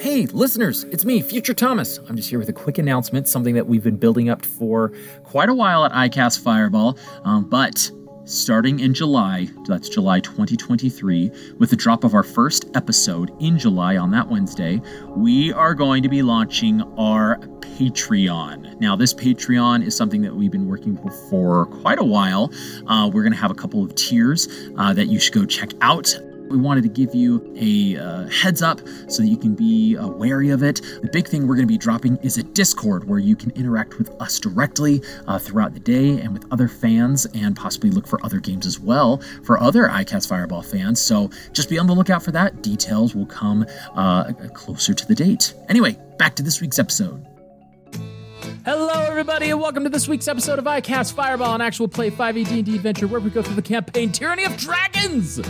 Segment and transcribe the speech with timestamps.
[0.00, 1.98] Hey, listeners, it's me, Future Thomas.
[2.08, 5.48] I'm just here with a quick announcement, something that we've been building up for quite
[5.48, 6.98] a while at iCast Fireball.
[7.22, 7.90] Um, but
[8.24, 13.96] starting in July, that's July 2023, with the drop of our first episode in July
[13.96, 14.80] on that Wednesday,
[15.10, 18.80] we are going to be launching our Patreon.
[18.80, 20.98] Now, this Patreon is something that we've been working
[21.30, 22.52] for quite a while.
[22.88, 25.70] Uh, we're going to have a couple of tiers uh, that you should go check
[25.80, 26.14] out.
[26.50, 30.08] We wanted to give you a uh, heads up so that you can be uh,
[30.08, 30.82] wary of it.
[31.02, 33.98] The big thing we're going to be dropping is a Discord where you can interact
[33.98, 38.24] with us directly uh, throughout the day and with other fans and possibly look for
[38.24, 41.00] other games as well for other iCast Fireball fans.
[41.00, 42.62] So just be on the lookout for that.
[42.62, 43.64] Details will come
[43.94, 45.54] uh, closer to the date.
[45.68, 47.26] Anyway, back to this week's episode.
[48.64, 52.48] Hello, everybody, and welcome to this week's episode of iCast Fireball, an actual play 5e
[52.48, 55.40] D&D adventure where we go through the campaign Tyranny of Dragons.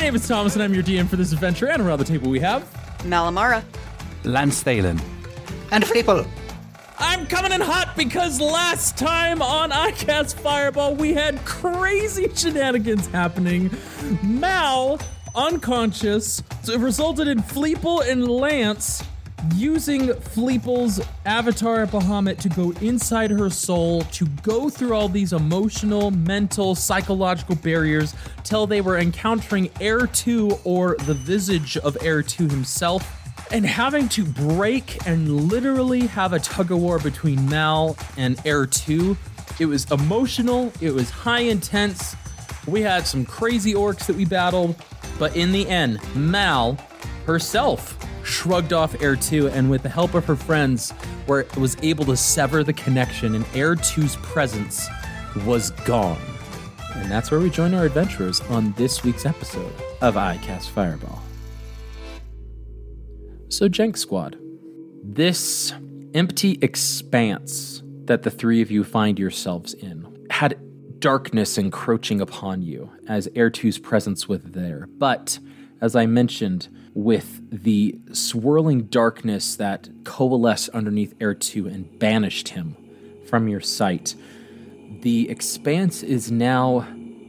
[0.00, 1.68] My name is Thomas, and I'm your DM for this adventure.
[1.68, 2.62] And around the table we have.
[3.00, 3.62] Malamara.
[4.24, 4.98] Lance Thalen.
[5.72, 6.26] And Fleeple.
[6.98, 13.70] I'm coming in hot because last time on iCast Fireball we had crazy shenanigans happening.
[14.22, 14.98] Mal,
[15.34, 19.02] unconscious, so it resulted in Fleeple and Lance
[19.54, 26.10] using Fleeple's avatar Bahamut to go inside her soul to go through all these emotional,
[26.10, 33.16] mental, psychological barriers till they were encountering Ertu or the visage of Ertu himself
[33.52, 39.16] and having to break and literally have a tug of war between Mal and Ertu.
[39.58, 42.16] It was emotional, it was high intense.
[42.66, 44.76] We had some crazy orcs that we battled,
[45.18, 46.78] but in the end, Mal
[47.26, 47.99] herself
[48.30, 50.94] shrugged off Ertu and with the help of her friends
[51.26, 54.88] were, was able to sever the connection and Ertu's presence
[55.44, 56.20] was gone.
[56.94, 61.22] And that's where we join our adventurers on this week's episode of iCast Fireball.
[63.48, 64.38] So, Jhank Squad,
[65.02, 65.72] this
[66.14, 70.58] empty expanse that the three of you find yourselves in had
[71.00, 74.88] darkness encroaching upon you as Ertu's presence was there.
[74.98, 75.38] But,
[75.80, 82.76] as I mentioned, with the swirling darkness that coalesced underneath Ertu and banished him
[83.26, 84.14] from your sight,
[85.00, 86.86] the expanse is now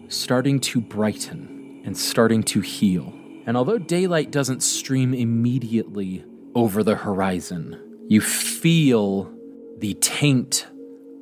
[0.10, 3.14] starting to brighten and starting to heal.
[3.46, 9.32] And although daylight doesn't stream immediately over the horizon, you feel
[9.78, 10.68] the taint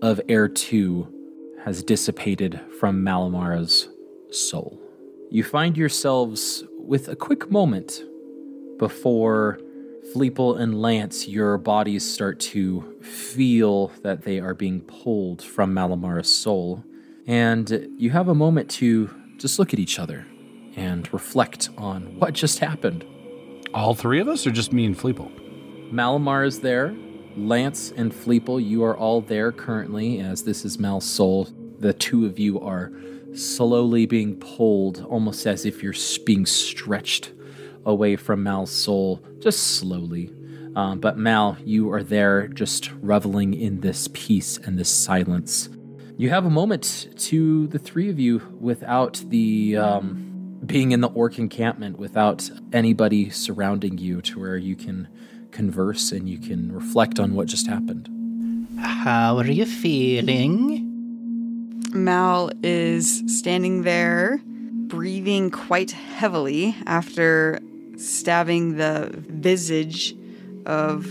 [0.02, 1.12] of Ertu
[1.64, 3.90] has dissipated from Malamara's
[4.32, 4.80] soul.
[5.30, 8.02] You find yourselves with a quick moment
[8.80, 9.60] before
[10.12, 16.34] Fleeple and Lance, your bodies start to feel that they are being pulled from Malamara's
[16.34, 16.84] soul.
[17.28, 19.08] And you have a moment to
[19.38, 20.26] just look at each other
[20.76, 23.06] and reflect on what just happened.
[23.72, 25.92] All three of us, or just me and Fleeple?
[25.92, 26.96] Malamar is there.
[27.38, 31.50] Lance and Fleeple, you are all there currently, as this is Mal's soul.
[31.78, 32.92] The two of you are
[33.34, 35.94] slowly being pulled, almost as if you're
[36.26, 37.32] being stretched
[37.86, 40.34] away from Mal's soul, just slowly.
[40.76, 45.70] Um, but Mal, you are there just reveling in this peace and this silence.
[46.18, 51.08] You have a moment to the three of you without the um, being in the
[51.10, 55.08] orc encampment, without anybody surrounding you to where you can
[55.52, 58.10] converse and you can reflect on what just happened.
[58.80, 60.79] How are you feeling?
[62.04, 67.60] Mal is standing there, breathing quite heavily after
[67.98, 70.16] stabbing the visage
[70.66, 71.06] of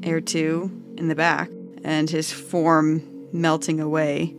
[0.00, 1.50] Ertu in the back
[1.84, 4.34] and his form melting away.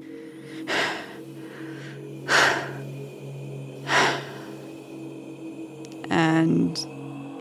[6.09, 6.77] and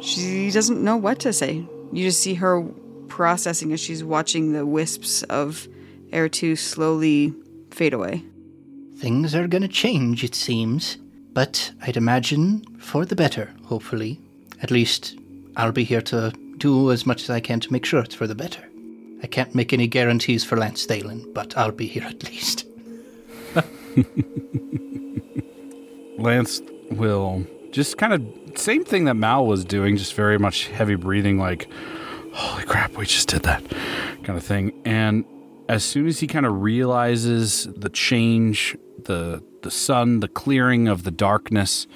[0.01, 1.65] she doesn't know what to say.
[1.93, 2.63] You just see her
[3.09, 5.67] processing as she's watching the wisps of
[6.13, 7.35] Ertu slowly
[7.71, 8.25] fade away.
[8.99, 10.99] Things are gonna change, it seems.
[11.33, 14.21] But I'd imagine for the better, hopefully.
[14.61, 15.17] At least
[15.57, 18.27] I'll be here to do as much as I can to make sure it's for
[18.27, 18.65] the better.
[19.23, 22.65] I can't make any guarantees for Lance Thalen, but I'll be here at least.
[26.19, 26.61] Lance
[26.91, 31.39] will just kind of same thing that Mal was doing, just very much heavy breathing,
[31.39, 31.69] like,
[32.33, 33.63] holy crap, we just did that
[34.25, 34.73] kind of thing.
[34.85, 35.25] And
[35.69, 41.03] as soon as he kind of realizes the change, the the sun, the clearing of
[41.03, 41.87] the darkness,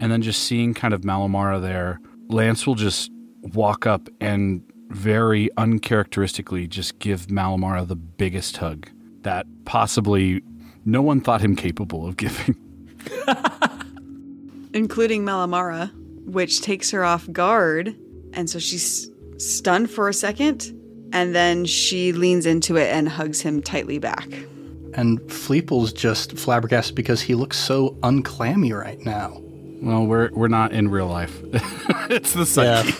[0.00, 3.10] and then just seeing kind of Malamara there, Lance will just
[3.42, 8.88] walk up and very uncharacteristically just give Malamara the biggest hug
[9.22, 10.42] that possibly
[10.84, 12.56] no one thought him capable of giving.
[14.74, 15.90] including Malamara,
[16.26, 17.96] which takes her off guard.
[18.32, 19.08] And so she's
[19.38, 20.72] stunned for a second,
[21.14, 24.28] and then she leans into it and hugs him tightly back.
[24.94, 29.40] And Fleeple's just flabbergasted because he looks so unclammy right now.
[29.80, 31.40] Well, we're we're not in real life.
[32.10, 32.90] it's the psyche.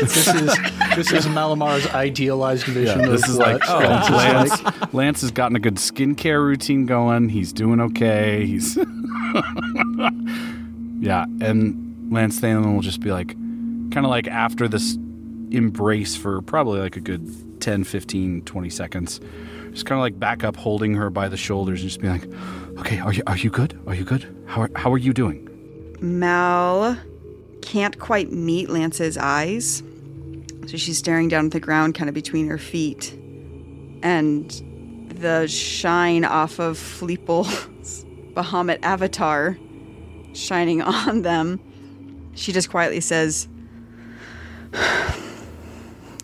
[0.00, 0.56] this is
[0.94, 3.00] this is Malamara's idealized vision.
[3.00, 4.94] Yeah, this of is like oh, Lance.
[4.94, 7.28] Lance has gotten a good skincare routine going.
[7.28, 8.46] He's doing okay.
[8.46, 8.76] He's
[11.00, 13.34] yeah, and Lance Thanen will just be like,
[13.90, 14.96] kind of like after this
[15.50, 19.20] embrace for probably like a good 10, 15, 20 seconds,
[19.70, 22.78] just kind of like back up, holding her by the shoulders, and just being like,
[22.78, 23.78] okay, are you are you good?
[23.86, 24.34] Are you good?
[24.46, 25.48] How are, how are you doing?
[26.00, 26.96] Mal
[27.62, 29.82] can't quite meet Lance's eyes.
[30.66, 33.12] So she's staring down at the ground, kind of between her feet.
[34.02, 34.50] And
[35.08, 38.04] the shine off of Fleeple's
[38.34, 39.58] Bahamut avatar
[40.32, 41.60] shining on them,
[42.34, 43.48] she just quietly says,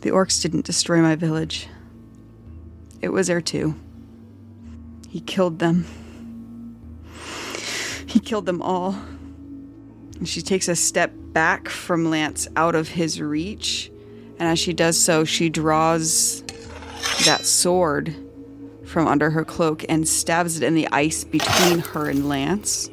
[0.02, 1.68] The orcs didn't destroy my village.
[3.00, 3.76] It was Ertu.
[5.08, 5.86] He killed them.
[8.06, 8.96] He killed them all.
[10.18, 13.90] And she takes a step back from Lance out of his reach.
[14.38, 16.42] And as she does so, she draws
[17.24, 18.14] that sword
[18.84, 22.90] from under her cloak and stabs it in the ice between her and Lance.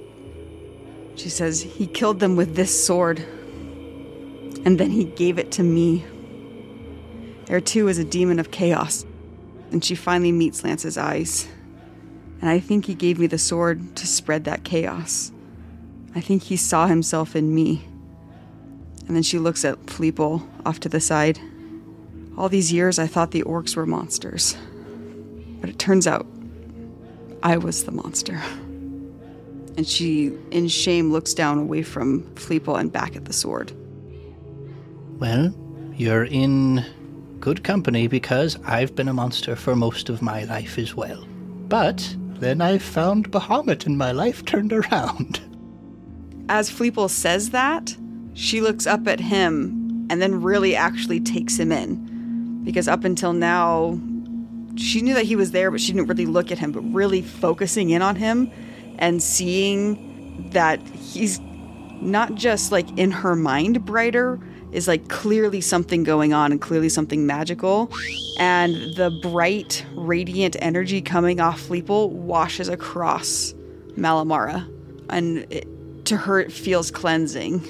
[1.16, 3.20] She says, He killed them with this sword.
[4.64, 6.06] And then he gave it to me.
[7.50, 9.06] Ertu is a demon of chaos.
[9.72, 11.48] And she finally meets Lance's eyes.
[12.42, 15.32] And I think he gave me the sword to spread that chaos.
[16.16, 17.86] I think he saw himself in me.
[19.08, 21.40] And then she looks at Fleeple off to the side.
[22.38, 24.56] All these years I thought the orcs were monsters.
[25.60, 26.26] But it turns out
[27.44, 28.42] I was the monster.
[29.78, 33.72] And she, in shame, looks down away from Fleeple and back at the sword.
[35.20, 35.54] Well,
[35.96, 36.86] you're in
[37.40, 41.26] good company because I've been a monster for most of my life as well.
[41.68, 45.42] But then I found Bahamut and my life turned around.
[46.50, 47.96] As Fleeple says that,
[48.34, 52.64] she looks up at him and then really actually takes him in.
[52.64, 54.00] Because up until now,
[54.76, 56.72] she knew that he was there, but she didn't really look at him.
[56.72, 58.52] But really focusing in on him
[58.98, 61.40] and seeing that he's
[62.02, 64.40] not just like in her mind brighter,
[64.72, 67.92] is like clearly something going on and clearly something magical.
[68.40, 73.54] And the bright, radiant energy coming off Fleeple washes across
[73.98, 74.68] Malamara.
[75.10, 75.68] And it,
[76.06, 77.64] to her it feels cleansing.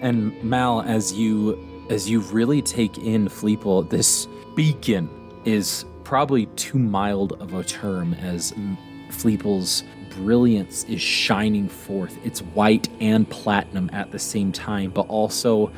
[0.00, 5.08] And Mal, as you as you really take in Fleeple, this beacon
[5.44, 8.52] is probably too mild of a term as
[9.10, 12.18] Fleeple's brilliance is shining forth.
[12.24, 15.72] It's white and platinum at the same time, but also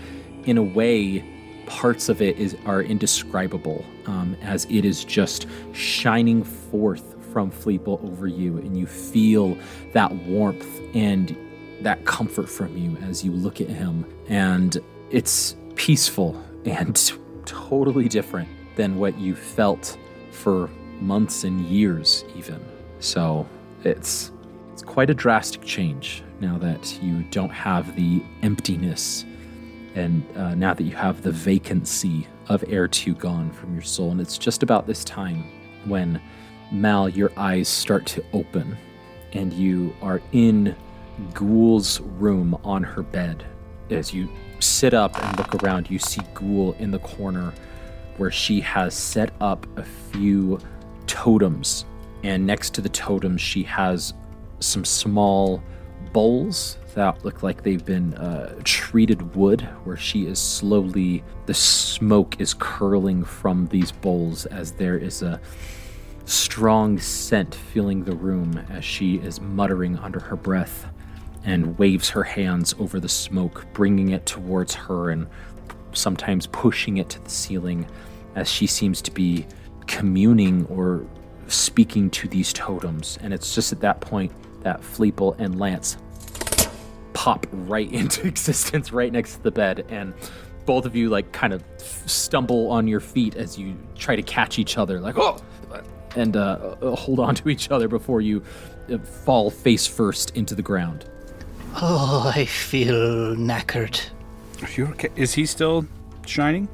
[0.44, 1.24] in a way
[1.66, 8.04] parts of it is are indescribable um, as it is just shining forth from Fleeple
[8.04, 9.56] over you and you feel
[9.92, 11.36] that warmth and
[11.80, 14.04] that comfort from you as you look at him.
[14.28, 14.76] And
[15.10, 17.12] it's peaceful and
[17.46, 19.96] totally different than what you felt
[20.32, 20.68] for
[21.00, 22.64] months and years, even.
[22.98, 23.48] So
[23.84, 24.32] it's
[24.72, 29.24] it's quite a drastic change now that you don't have the emptiness
[29.94, 34.10] and uh, now that you have the vacancy of Ertu gone from your soul.
[34.10, 35.44] And it's just about this time
[35.84, 36.20] when
[36.72, 38.76] Mal, your eyes start to open
[39.32, 40.76] and you are in
[41.34, 43.44] Ghoul's room on her bed.
[43.90, 44.28] As you
[44.60, 47.52] sit up and look around, you see Ghoul in the corner
[48.16, 50.58] where she has set up a few
[51.06, 51.84] totems.
[52.22, 54.12] And next to the totems, she has
[54.60, 55.62] some small
[56.12, 62.40] bowls that look like they've been uh, treated wood, where she is slowly, the smoke
[62.40, 65.40] is curling from these bowls as there is a
[66.24, 70.86] strong scent filling the room as she is muttering under her breath
[71.44, 75.26] and waves her hands over the smoke, bringing it towards her and
[75.92, 77.86] sometimes pushing it to the ceiling
[78.34, 79.46] as she seems to be
[79.86, 81.04] communing or
[81.48, 83.18] speaking to these totems.
[83.22, 84.32] And it's just at that point
[84.62, 85.96] that Fleeple and Lance
[87.12, 90.14] pop right into existence right next to the bed and
[90.66, 94.58] both of you like kind of stumble on your feet as you try to catch
[94.58, 95.36] each other like oh
[96.16, 98.42] and uh, uh hold on to each other before you
[98.92, 101.06] uh, fall face first into the ground
[101.76, 104.00] Oh, I feel knackered.
[104.62, 105.08] Are you okay?
[105.14, 105.86] Is he still
[106.26, 106.68] shining?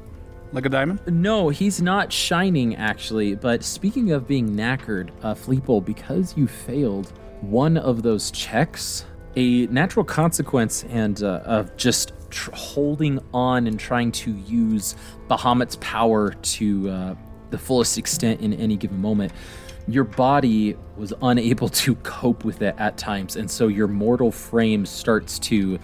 [0.53, 1.01] like a diamond?
[1.07, 3.35] No, he's not shining actually.
[3.35, 9.05] But speaking of being knackered, uh, Fleeple, because you failed one of those checks,
[9.37, 14.95] a natural consequence and uh, of just tr- holding on and trying to use
[15.29, 17.15] Bahamut's power to uh,
[17.51, 19.31] the fullest extent in any given moment.
[19.87, 24.87] Your body was unable to cope with it at times, and so your mortal frame
[24.87, 25.77] starts to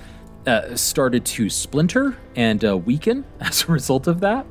[0.48, 4.48] uh, started to splinter and uh, weaken as a result of that.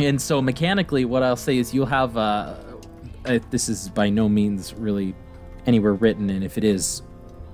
[0.00, 2.16] And so mechanically, what I'll say is you'll have.
[2.16, 2.56] Uh,
[3.50, 5.14] this is by no means really
[5.66, 7.02] anywhere written, and if it is,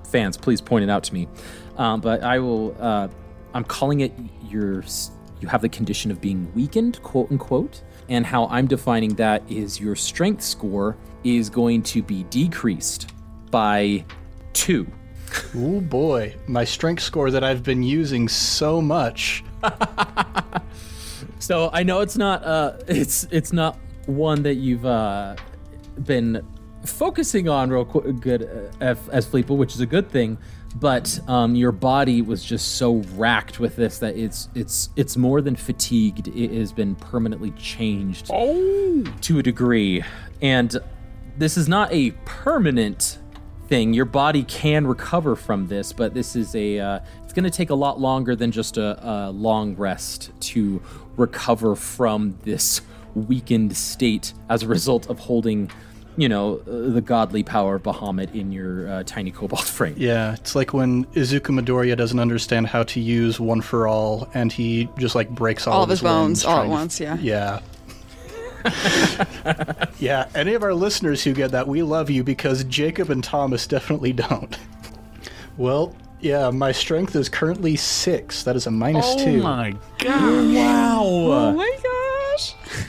[0.07, 1.29] fans, please point it out to me.
[1.77, 2.77] Um, but I will.
[2.79, 3.09] Uh,
[3.55, 4.13] I'm calling it
[4.49, 4.85] your.
[5.41, 9.79] You have the condition of being weakened, quote unquote, and how I'm defining that is
[9.79, 13.13] your strength score is going to be decreased
[13.51, 14.05] by
[14.53, 14.87] two.
[15.57, 19.45] Oh boy, my strength score that I've been using so much.
[21.39, 25.37] So I know it's not uh it's it's not one that you've uh
[26.05, 26.45] been
[26.87, 30.39] focusing on real qu- good uh, as, as Fleeple, which is a good thing.
[30.77, 35.41] But um, your body was just so racked with this that it's it's it's more
[35.41, 36.29] than fatigued.
[36.29, 40.05] It has been permanently changed to a degree,
[40.43, 40.77] and
[41.39, 43.19] this is not a permanent
[43.69, 43.95] thing.
[43.95, 46.79] Your body can recover from this, but this is a.
[46.79, 50.83] Uh, it's going to take a lot longer than just a, a long rest to
[51.17, 52.83] recover from this
[53.15, 55.71] weakened state as a result of holding,
[56.17, 59.95] you know, uh, the godly power of Bahamut in your uh, tiny cobalt frame.
[59.97, 64.53] Yeah, it's like when Izuku Midoriya doesn't understand how to use One for All, and
[64.53, 67.17] he just like breaks all, All of his bones all at once, yeah.
[67.21, 67.61] Yeah.
[69.99, 73.67] yeah, any of our listeners who get that, we love you because Jacob and Thomas
[73.67, 74.59] definitely don't.
[75.57, 78.43] Well, yeah, my strength is currently six.
[78.43, 79.41] That is a minus two.
[79.41, 80.55] Oh my god!
[80.55, 81.03] Wow.
[81.05, 82.55] Oh my gosh.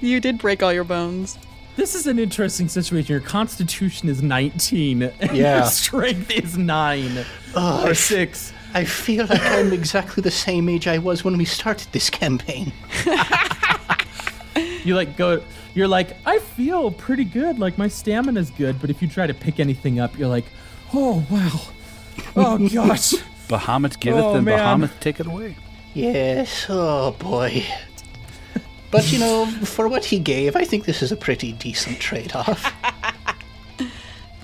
[0.00, 1.38] You did break all your bones.
[1.76, 3.12] This is an interesting situation.
[3.12, 5.02] Your constitution is 19.
[5.20, 5.58] And Yeah.
[5.58, 7.24] Your strength is 9.
[7.54, 8.52] Ugh, or 6.
[8.74, 12.72] I feel like I'm exactly the same age I was when we started this campaign.
[14.84, 15.42] You like go
[15.74, 19.32] you're like, I feel pretty good, like my stamina's good, but if you try to
[19.34, 20.44] pick anything up, you're like,
[20.92, 21.60] oh wow.
[22.36, 23.12] Oh gosh.
[23.48, 24.80] Bahamut giveth Oh, and man.
[24.82, 25.56] Bahamut taketh away.
[25.94, 27.64] Yes, oh boy.
[28.90, 32.32] But you know, for what he gave, I think this is a pretty decent trade
[32.34, 32.72] off.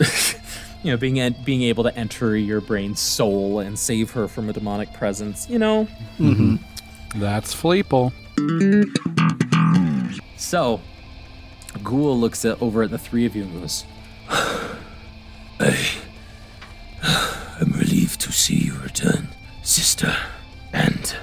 [0.82, 4.48] you know, being en- being able to enter your brain's soul and save her from
[4.48, 5.86] a demonic presence, you know.
[6.18, 6.56] Mm-hmm.
[6.56, 7.20] Mm-hmm.
[7.20, 8.12] That's Fleeple.
[10.36, 10.80] So,
[11.84, 13.84] Ghoul looks at, over at the three of you and goes,
[17.60, 19.28] I'm relieved to see you return,
[19.62, 20.16] sister,
[20.72, 21.14] and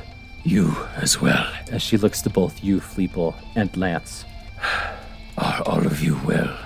[0.47, 1.45] you as well.
[1.71, 4.25] as she looks to both you, Fleeple, and Lance.
[5.37, 6.57] Are all of you well?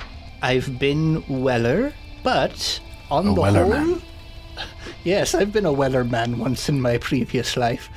[0.41, 3.69] I've been Weller, but on A the Weller whole.
[3.73, 4.01] man.
[5.03, 7.89] Yes, I've been a Weller man once in my previous life.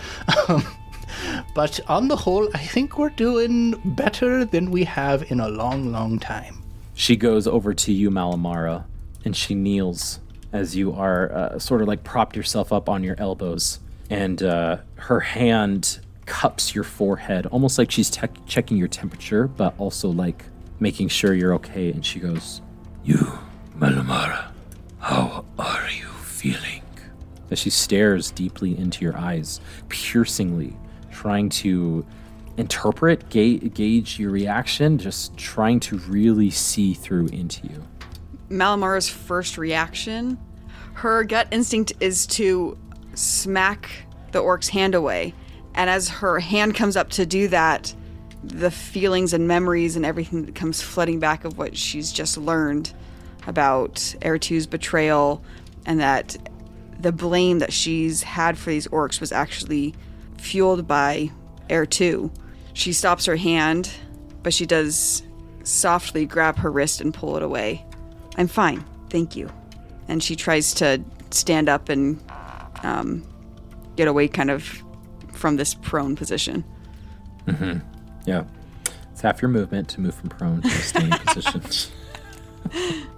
[0.48, 0.64] Um,
[1.54, 5.92] but on the whole, I think we're doing better than we have in a long,
[5.92, 6.62] long time.
[6.94, 8.84] She goes over to you, Malamara,
[9.24, 10.20] and she kneels
[10.52, 13.80] as you are uh, sort of like propped yourself up on your elbows.
[14.10, 19.74] And uh, her hand cups your forehead, almost like she's te- checking your temperature, but
[19.78, 20.44] also like
[20.80, 21.90] making sure you're okay.
[21.90, 22.60] And she goes,
[23.02, 23.38] You,
[23.76, 24.46] Malamara,
[24.98, 26.82] how are you feeling?
[27.50, 30.76] as she stares deeply into your eyes, piercingly,
[31.10, 32.04] trying to
[32.56, 37.82] interpret, ga- gauge your reaction, just trying to really see through into you.
[38.50, 40.38] Malamara's first reaction,
[40.94, 42.76] her gut instinct is to
[43.14, 43.90] smack
[44.32, 45.34] the orc's hand away.
[45.74, 47.94] And as her hand comes up to do that,
[48.42, 52.92] the feelings and memories and everything that comes flooding back of what she's just learned
[53.46, 55.42] about Ertu's betrayal
[55.86, 56.36] and that
[57.00, 59.94] the blame that she's had for these orcs was actually
[60.38, 61.30] fueled by
[61.68, 62.30] Ertu.
[62.72, 63.90] She stops her hand,
[64.42, 65.22] but she does
[65.64, 67.84] softly grab her wrist and pull it away.
[68.36, 69.50] I'm fine, thank you.
[70.08, 72.20] And she tries to stand up and
[72.84, 73.24] um,
[73.96, 74.82] get away kind of
[75.32, 76.64] from this prone position.
[78.26, 78.44] Yeah.
[79.12, 81.62] It's half your movement to move from prone to a standing position.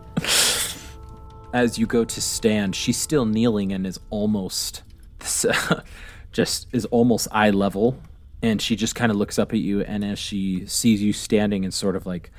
[1.53, 4.83] As you go to stand, she's still kneeling and is almost
[6.33, 7.99] just is almost eye level
[8.43, 11.65] and she just kind of looks up at you and as she sees you standing
[11.65, 12.31] and sort of like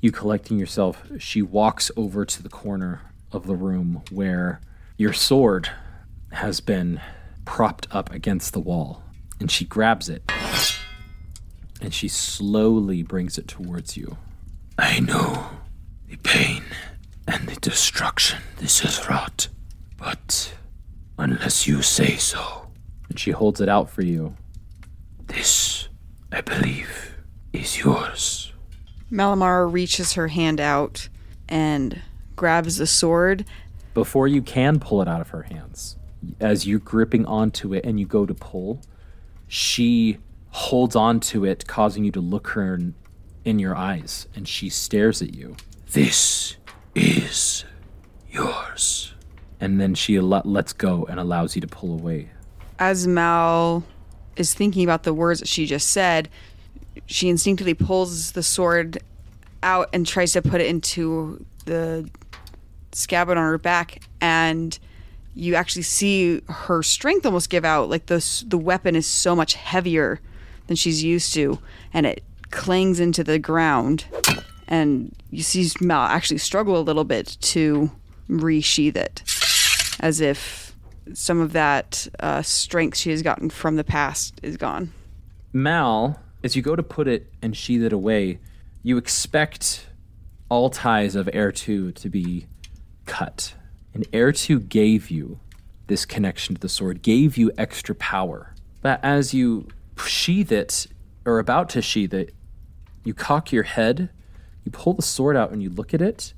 [0.00, 3.00] you collecting yourself, she walks over to the corner
[3.32, 4.60] of the room where
[4.96, 5.70] your sword
[6.32, 7.00] has been
[7.44, 9.02] propped up against the wall
[9.40, 10.22] and she grabs it
[11.80, 14.16] and she slowly brings it towards you.
[14.78, 15.48] I know
[16.08, 16.62] the pain
[17.26, 19.48] and the destruction this has wrought,
[19.96, 20.54] but
[21.18, 22.68] unless you say so,
[23.08, 24.36] And she holds it out for you.
[25.26, 25.88] this,
[26.32, 27.16] I believe,
[27.52, 28.52] is yours.
[29.10, 31.08] Malamar reaches her hand out
[31.48, 32.00] and
[32.36, 33.44] grabs the sword.
[33.94, 35.96] Before you can pull it out of her hands,
[36.40, 38.80] as you're gripping onto it and you go to pull,
[39.46, 40.18] she
[40.50, 42.94] holds onto it, causing you to look her in,
[43.44, 45.56] in your eyes, and she stares at you.
[45.92, 46.56] This
[46.94, 47.64] is
[48.30, 49.14] yours.
[49.60, 52.30] And then she let, lets go and allows you to pull away.
[52.78, 53.82] As Mal
[54.36, 56.28] is thinking about the words that she just said,
[57.06, 58.98] she instinctively pulls the sword
[59.62, 62.08] out and tries to put it into the
[62.92, 64.78] scabbard on her back and
[65.38, 69.54] you actually see her strength almost give out like the the weapon is so much
[69.54, 70.20] heavier
[70.66, 71.58] than she's used to
[71.92, 74.04] and it clangs into the ground
[74.66, 77.90] and you see Mal actually struggle a little bit to
[78.28, 79.22] resheath it
[80.00, 80.68] as if
[81.14, 84.92] some of that uh, strength she has gotten from the past is gone.
[85.52, 88.38] Mal, as you go to put it and sheath it away,
[88.82, 89.86] you expect
[90.48, 92.46] all ties of Ertu to be
[93.06, 93.54] cut.
[93.94, 95.40] And Ertu gave you
[95.86, 98.54] this connection to the sword, gave you extra power.
[98.82, 99.68] But as you
[100.06, 100.86] sheath it,
[101.24, 102.34] or about to sheath it,
[103.04, 104.10] you cock your head,
[104.64, 106.34] you pull the sword out and you look at it,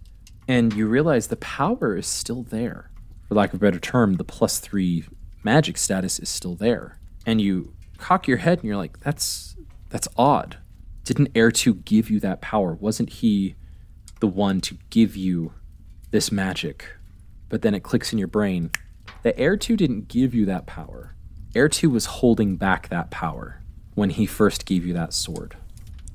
[0.49, 2.91] and you realize the power is still there.
[3.29, 5.05] For lack of a better term, the plus three
[5.45, 6.99] magic status is still there.
[7.27, 9.57] And you cock your head and you're like, that's
[9.91, 10.59] that's odd.
[11.05, 12.75] Didn't Ertu give you that power?
[12.75, 13.57] Wasn't he
[14.21, 15.53] the one to give you
[16.11, 16.87] this magic?
[17.51, 18.71] But then it clicks in your brain
[19.23, 21.15] that Ertu didn't give you that power.
[21.55, 23.61] Ertu was holding back that power
[23.95, 25.57] when he first gave you that sword.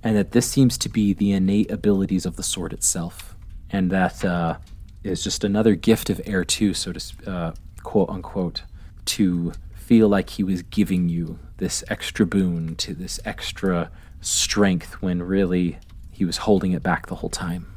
[0.02, 3.36] And that this seems to be the innate abilities of the sword itself.
[3.70, 4.58] And that uh,
[5.04, 8.64] is just another gift of Ertu, so to uh, quote unquote,
[9.06, 15.22] to feel like he was giving you this extra boon, to this extra strength when
[15.22, 15.78] really
[16.12, 17.68] he was holding it back the whole time.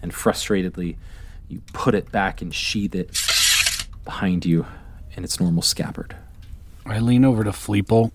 [0.00, 0.96] And frustratedly,
[1.54, 3.10] you put it back and sheath it
[4.04, 4.66] behind you
[5.16, 6.16] in its normal scabbard.
[6.84, 8.10] I lean over to Fleeple.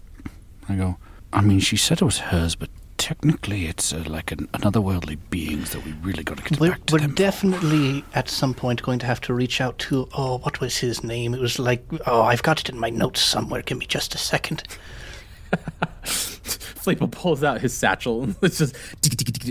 [0.67, 0.97] I go,
[1.33, 5.15] I mean, she said it was hers, but technically it's uh, like an, another worldly
[5.15, 7.15] beings that we really got to get We're, back to we're them.
[7.15, 10.07] definitely at some point going to have to reach out to.
[10.13, 11.33] Oh, what was his name?
[11.33, 11.83] It was like.
[12.05, 13.61] Oh, I've got it in my notes somewhere.
[13.63, 14.63] Give me just a second.
[16.83, 18.75] Fleeple pulls out his satchel and it's just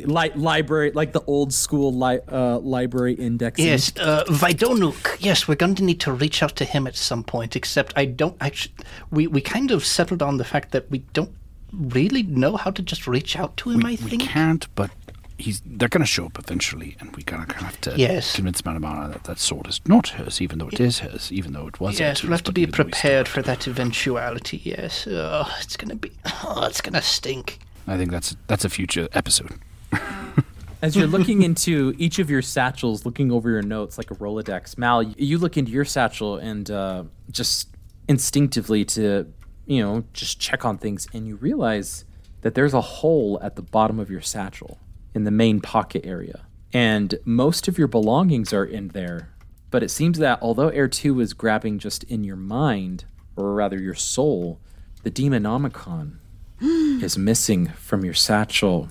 [0.07, 3.67] li- library, like the old school li- uh, library indexing.
[3.67, 5.17] Yes, uh, Vidonuk.
[5.21, 7.57] Yes, we're going to need to reach out to him at some point.
[7.57, 8.75] Except I don't actually.
[9.11, 11.33] We we kind of settled on the fact that we don't
[11.73, 13.85] really know how to just reach out to him.
[13.85, 14.91] I think we can't, but
[15.39, 18.35] he's they're going to show up eventually, and we're going to have to Yes.
[18.37, 21.67] convince Malamara that that sword is not hers, even though it is hers, even though
[21.69, 21.99] it was.
[22.01, 24.61] Yes, we'll have to be even though we still prepared for that eventuality.
[24.65, 25.07] Yes.
[25.11, 26.11] Oh, it's gonna be.
[26.45, 27.59] Oh, it's gonna stink.
[27.87, 29.55] I think that's that's a future episode.
[30.83, 34.79] As you're looking into each of your satchels, looking over your notes like a Rolodex,
[34.79, 37.69] Mal, you look into your satchel and uh, just
[38.09, 39.27] instinctively to,
[39.67, 42.05] you know, just check on things, and you realize
[42.43, 44.79] that there's a hole at the bottom of your satchel
[45.19, 46.47] in the main pocket area.
[46.73, 49.31] And most of your belongings are in there,
[49.71, 53.05] but it seems that although Ertu is grabbing just in your mind,
[53.37, 54.61] or rather your soul,
[55.03, 56.19] the Demonomicon
[57.03, 58.91] is missing from your satchel.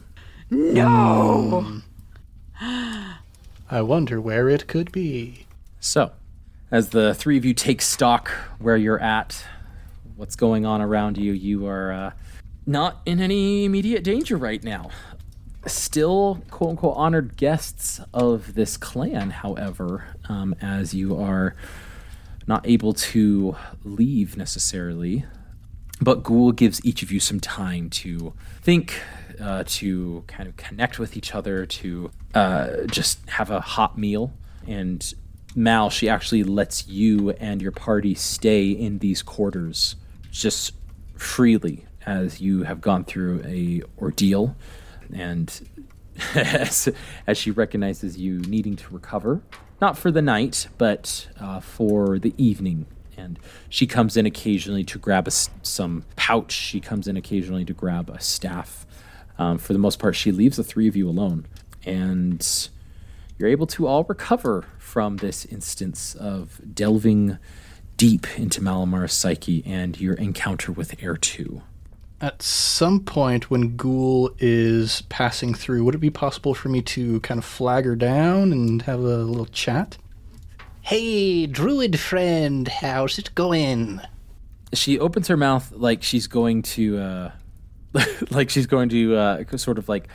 [0.49, 1.81] No.
[2.59, 5.45] I wonder where it could be.
[5.79, 6.11] So,
[6.71, 9.45] as the three of you take stock where you're at,
[10.17, 12.11] what's going on around you, you are uh,
[12.65, 14.89] not in any immediate danger right now.
[15.67, 21.55] Still, quote unquote, honored guests of this clan, however, um, as you are
[22.47, 25.25] not able to leave necessarily.
[25.99, 29.01] But Ghoul gives each of you some time to think,
[29.41, 34.33] uh, to kind of connect with each other, to uh, just have a hot meal.
[34.67, 35.13] And
[35.55, 39.95] Mal, she actually lets you and your party stay in these quarters
[40.31, 40.73] just
[41.15, 44.55] freely as you have gone through a ordeal.
[45.13, 45.69] And
[46.35, 46.89] as,
[47.25, 49.41] as she recognizes you needing to recover,
[49.79, 52.87] not for the night, but uh, for the evening.
[53.15, 53.39] And
[53.69, 56.51] she comes in occasionally to grab a some pouch.
[56.51, 58.85] She comes in occasionally to grab a staff.
[59.39, 61.45] Um, for the most part, she leaves the three of you alone.
[61.85, 62.45] And
[63.37, 67.37] you're able to all recover from this instance of delving
[67.97, 71.61] deep into Malamar's psyche and your encounter with Ertu.
[72.19, 77.19] At some point when Ghoul is passing through, would it be possible for me to
[77.19, 79.97] kind of flag her down and have a little chat?
[80.81, 84.01] Hey, druid friend, how's it going?
[84.73, 87.31] She opens her mouth like she's going to, uh,
[88.31, 90.07] like she's going to uh, sort of like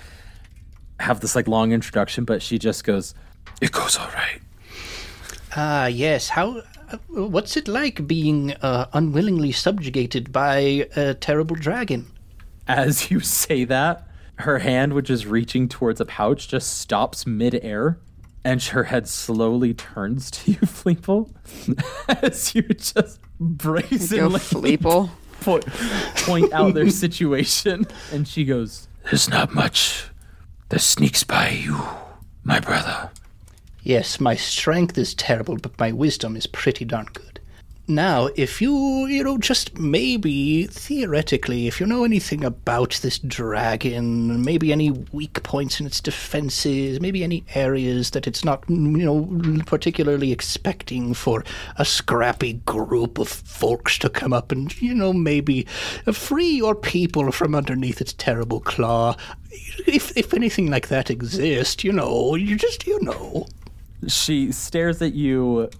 [0.98, 3.14] have this like long introduction, but she just goes,
[3.60, 4.40] It goes all right.
[5.54, 6.30] Ah, yes.
[6.30, 6.62] How?
[7.08, 12.06] What's it like being uh, unwillingly subjugated by a terrible dragon?
[12.68, 17.98] as you say that, her hand, which is reaching towards a pouch, just stops midair,
[18.44, 21.30] and her head slowly turns to you, Fleeple,
[22.22, 25.10] as you just Go brazenly Fleeple.
[25.40, 27.86] point, point out their situation.
[28.12, 30.04] And she goes, There's not much
[30.68, 31.80] that sneaks by you,
[32.44, 33.10] my brother.
[33.84, 37.40] Yes, my strength is terrible, but my wisdom is pretty darn good.
[37.88, 44.44] Now, if you, you know, just maybe, theoretically, if you know anything about this dragon,
[44.44, 49.62] maybe any weak points in its defenses, maybe any areas that it's not, you know,
[49.66, 51.44] particularly expecting for
[51.76, 55.64] a scrappy group of folks to come up and, you know, maybe
[56.12, 59.16] free your people from underneath its terrible claw.
[59.88, 63.48] If, if anything like that exists, you know, you just, you know.
[64.06, 65.70] She stares at you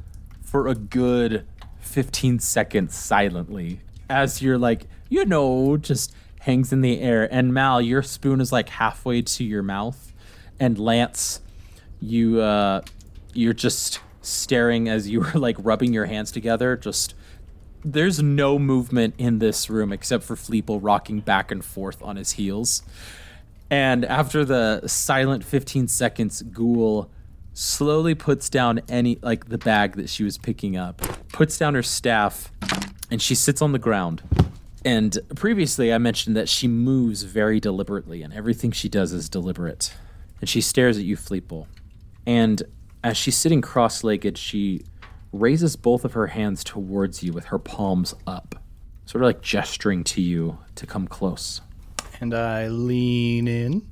[0.43, 1.47] for a good
[1.81, 7.33] 15 seconds silently as you're like, you know, just hangs in the air.
[7.33, 10.13] And Mal, your spoon is like halfway to your mouth.
[10.61, 11.41] And Lance,
[12.01, 12.83] you uh
[13.33, 17.15] you're just staring as you were like rubbing your hands together, just
[17.85, 22.33] there's no movement in this room except for Fleeple rocking back and forth on his
[22.33, 22.83] heels.
[23.71, 27.11] And after the silent 15 seconds, Ghoul
[27.55, 31.83] slowly puts down any, like the bag that she was picking up, puts down her
[31.83, 32.51] staff,
[33.11, 34.23] and she sits on the ground.
[34.85, 39.95] And previously, I mentioned that she moves very deliberately, and everything she does is deliberate.
[40.41, 41.67] And she stares at you, Fleeple.
[42.27, 42.63] And
[43.05, 44.85] as she's sitting cross legged, she
[45.33, 48.57] raises both of her hands towards you with her palms up,
[49.07, 51.61] sort of like gesturing to you to come close.
[52.21, 53.89] And I lean in,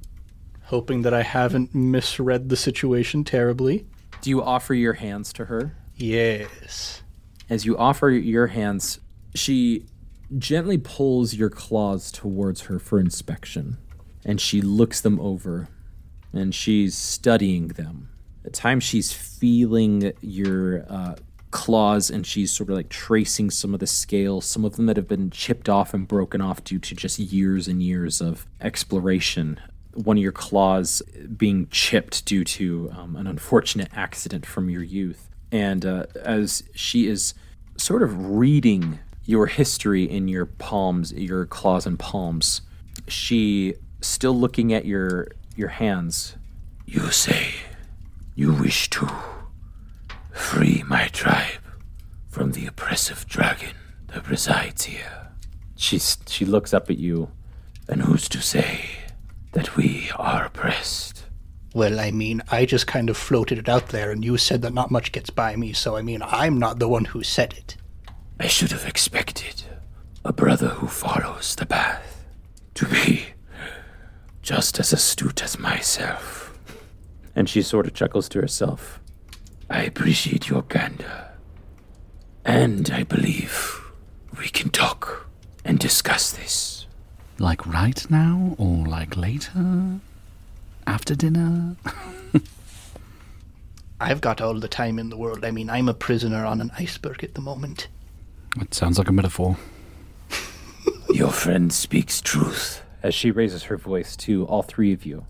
[0.70, 3.86] hoping that I haven't misread the situation terribly.
[4.20, 5.74] Do you offer your hands to her?
[5.96, 7.02] Yes.
[7.48, 9.00] As you offer your hands,
[9.34, 9.86] she
[10.38, 13.78] gently pulls your claws towards her for inspection,
[14.24, 15.68] and she looks them over,
[16.32, 18.08] and she's studying them.
[18.44, 21.16] At times, she's feeling your uh,
[21.50, 24.96] claws, and she's sort of like tracing some of the scales, some of them that
[24.96, 29.58] have been chipped off and broken off due to just years and years of exploration.
[29.94, 31.02] One of your claws
[31.36, 35.28] being chipped due to um, an unfortunate accident from your youth.
[35.52, 37.34] And uh, as she is
[37.76, 42.62] sort of reading your history in your palms, your claws and palms,
[43.08, 46.36] she still looking at your your hands.
[46.86, 47.54] You say
[48.34, 49.08] you wish to
[50.32, 51.60] free my tribe
[52.28, 53.74] from the oppressive dragon
[54.08, 55.28] that resides here.
[55.76, 57.30] She's she looks up at you.
[57.88, 58.99] And who's to say
[59.52, 61.24] that we are oppressed?
[61.74, 64.74] Well, I mean, I just kind of floated it out there, and you said that
[64.74, 67.76] not much gets by me, so I mean, I'm not the one who said it.
[68.40, 69.62] I should have expected
[70.24, 72.24] a brother who follows the path
[72.74, 73.26] to be
[74.42, 76.58] just as astute as myself.
[77.36, 79.00] And she sort of chuckles to herself.
[79.68, 81.28] I appreciate your candor.
[82.44, 83.80] And I believe
[84.38, 85.28] we can talk
[85.64, 86.69] and discuss this.
[87.40, 89.98] Like right now or like later?
[90.86, 91.74] After dinner?
[94.00, 95.42] I've got all the time in the world.
[95.42, 97.88] I mean, I'm a prisoner on an iceberg at the moment.
[98.60, 99.56] It sounds like a metaphor.
[101.08, 102.82] Your friend speaks truth.
[103.02, 105.24] As she raises her voice to all three of you.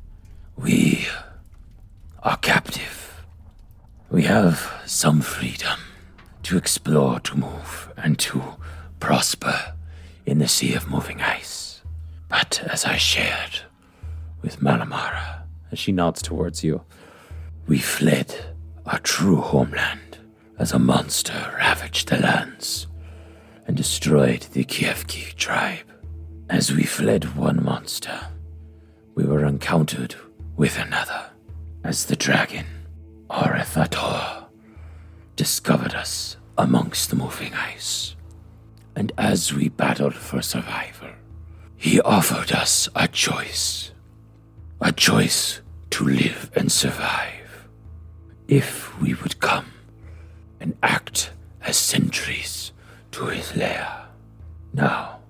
[0.57, 1.07] We
[2.25, 3.23] are captive.
[4.11, 5.79] We have some freedom
[6.43, 8.57] to explore, to move, and to
[8.99, 9.75] prosper
[10.27, 11.70] in the sea of moving ice.
[12.31, 13.61] But as I shared
[14.41, 16.83] with Malamara, As she nods towards you.
[17.67, 18.35] we fled
[18.87, 20.19] our true homeland
[20.59, 22.87] as a monster ravaged the lands
[23.67, 25.87] and destroyed the Kievki tribe.
[26.49, 28.19] As we fled one monster,
[29.15, 30.15] we were encountered
[30.57, 31.31] with another
[31.85, 32.67] as the dragon,
[33.31, 34.47] Arauthator,
[35.37, 38.17] discovered us amongst the moving ice.
[38.97, 41.11] And as we battled for survival,
[41.81, 43.91] he offered us a choice.
[44.83, 47.69] A choice to live and survive.
[48.49, 49.73] If we would come
[50.61, 52.73] and act as sentries
[53.13, 54.09] to his lair.
[54.75, 55.21] Now,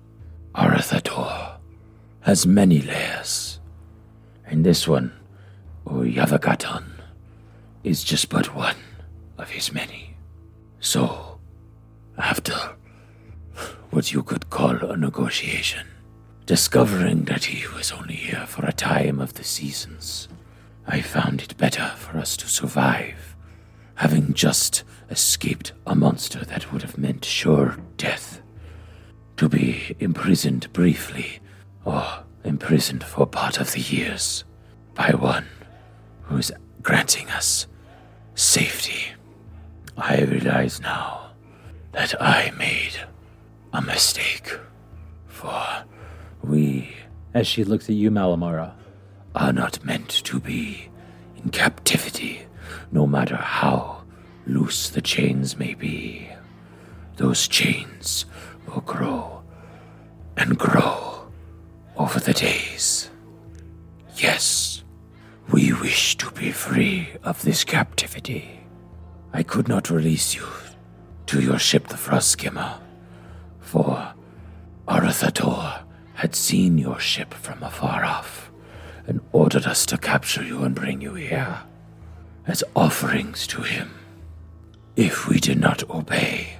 [0.53, 1.55] Arauthator
[2.19, 3.61] has many layers.
[4.45, 5.13] And this one,
[5.85, 6.83] Oyaviggaton,
[7.85, 8.75] is just but one
[9.37, 10.17] of his many.
[10.81, 11.39] So,
[12.17, 12.75] after
[13.91, 15.87] what you could call a negotiation,
[16.51, 20.27] discovering that he was only here for a time of the seasons,
[20.85, 23.37] I found it better for us to survive,
[23.95, 28.41] having just escaped a monster that would have meant sure death.
[29.37, 31.39] To be imprisoned briefly,
[31.85, 32.05] or
[32.43, 34.43] imprisoned for part of the years,
[34.93, 35.47] by one
[36.23, 37.65] who is granting us
[38.35, 39.13] safety.
[39.95, 41.31] I realize now
[41.93, 42.99] that I made
[43.71, 44.51] a mistake.
[45.27, 45.85] For
[46.43, 46.95] we
[47.33, 48.73] As she looks at you, Malamara,
[49.33, 50.89] are not meant to be
[51.37, 52.45] in captivity,
[52.91, 54.03] no matter how
[54.45, 56.27] loose the chains may be.
[57.15, 58.25] Those chains
[58.67, 59.43] will grow
[60.35, 61.31] and grow
[61.95, 63.09] over the days.
[64.17, 64.83] Yes,
[65.51, 68.59] we wish to be free of this captivity.
[69.31, 70.47] I could not release you
[71.27, 72.79] to your ship, the Frostskimmer,
[73.61, 74.13] for
[74.87, 75.83] Arauthator
[76.21, 78.51] had seen your ship from afar off
[79.07, 81.63] and ordered us to capture you and bring you here
[82.45, 83.89] as offerings to him.
[84.95, 86.57] If we did not obey,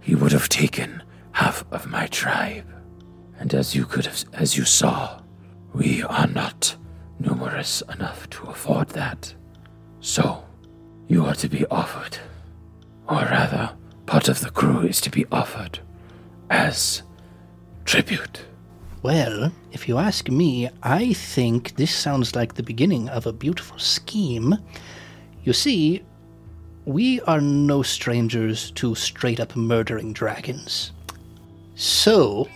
[0.00, 2.72] he would have taken half of my tribe.
[3.40, 5.20] And as you could have, as you saw,
[5.74, 6.76] we are not
[7.18, 9.34] numerous enough to afford that.
[9.98, 10.44] So,
[11.08, 12.18] you are to be offered,
[13.08, 13.72] or rather,
[14.06, 15.80] part of the crew is to be offered
[16.48, 17.02] as
[17.84, 18.44] tribute.
[19.02, 23.78] Well, if you ask me, I think this sounds like the beginning of a beautiful
[23.78, 24.56] scheme.
[25.42, 26.02] You see,
[26.84, 30.92] we are no strangers to straight up murdering dragons.
[31.74, 32.48] So,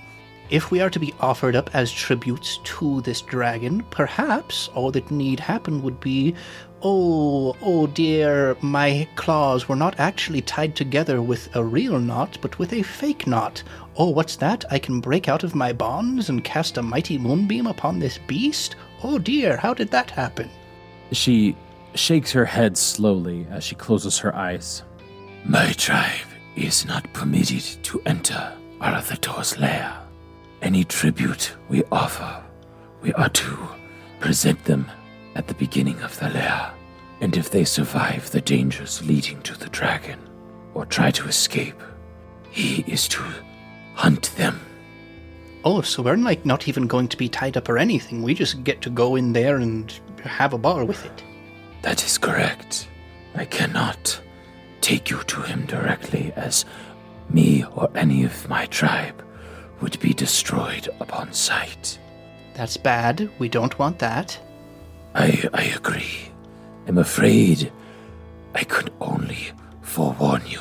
[0.48, 5.11] if we are to be offered up as tributes to this dragon, perhaps all that
[5.11, 6.37] need happen would be
[6.83, 12.59] Oh, oh dear, my claws were not actually tied together with a real knot, but
[12.59, 13.62] with a fake knot.
[13.97, 14.65] Oh, what's that?
[14.71, 18.77] I can break out of my bonds and cast a mighty moonbeam upon this beast?
[19.03, 20.51] Oh dear, how did that happen?
[21.12, 21.57] she
[21.95, 24.83] shakes her head slowly as she closes her eyes.
[25.45, 29.97] My tribe is not permitted to enter Arauthator's lair.
[30.62, 32.43] Any tribute we offer,
[33.03, 33.57] we are to
[34.21, 34.91] present them
[35.37, 36.72] at the beginning of the lair.
[37.20, 40.18] And if they survive the dangers leading to the dragon,
[40.75, 41.81] or try to escape,
[42.51, 43.22] he is to
[43.94, 44.61] hunt them.
[45.64, 48.22] Oh, so we're like not even going to be tied up or anything.
[48.22, 51.22] We just get to go in there and have a bar with it.
[51.83, 52.88] That is correct.
[53.35, 54.20] I cannot
[54.81, 56.64] take you to him directly, as
[57.29, 59.25] me or any of my tribe
[59.81, 61.99] would be destroyed upon sight.
[62.55, 63.29] That's bad.
[63.38, 64.38] We don't want that.
[65.16, 66.31] I, I agree.
[66.87, 67.72] I'm afraid
[68.55, 69.48] I could only
[69.81, 70.61] forewarn you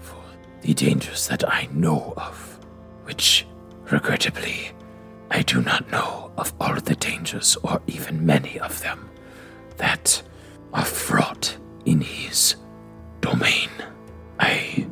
[0.00, 0.20] for
[0.60, 2.58] the dangers that I know of,
[3.04, 3.46] which,
[3.92, 4.72] regrettably,
[5.30, 9.08] I do not know of all the dangers, or even many of them,
[9.76, 10.20] that
[10.74, 12.56] are fraught in his
[13.20, 13.70] domain.
[14.40, 14.88] I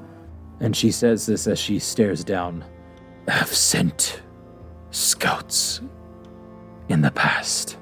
[0.61, 2.65] And she says this as she stares down.
[3.27, 4.23] have sent
[4.91, 5.81] scouts
[6.89, 7.77] in the past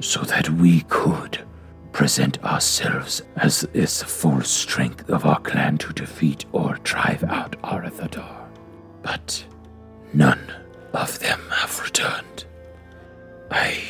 [0.00, 1.44] so that we could
[1.92, 7.60] present ourselves as is the full strength of our clan to defeat or drive out
[7.62, 8.46] Arauthator.
[9.02, 9.44] But
[10.12, 10.52] none
[10.92, 12.44] of them have returned.
[13.50, 13.82] I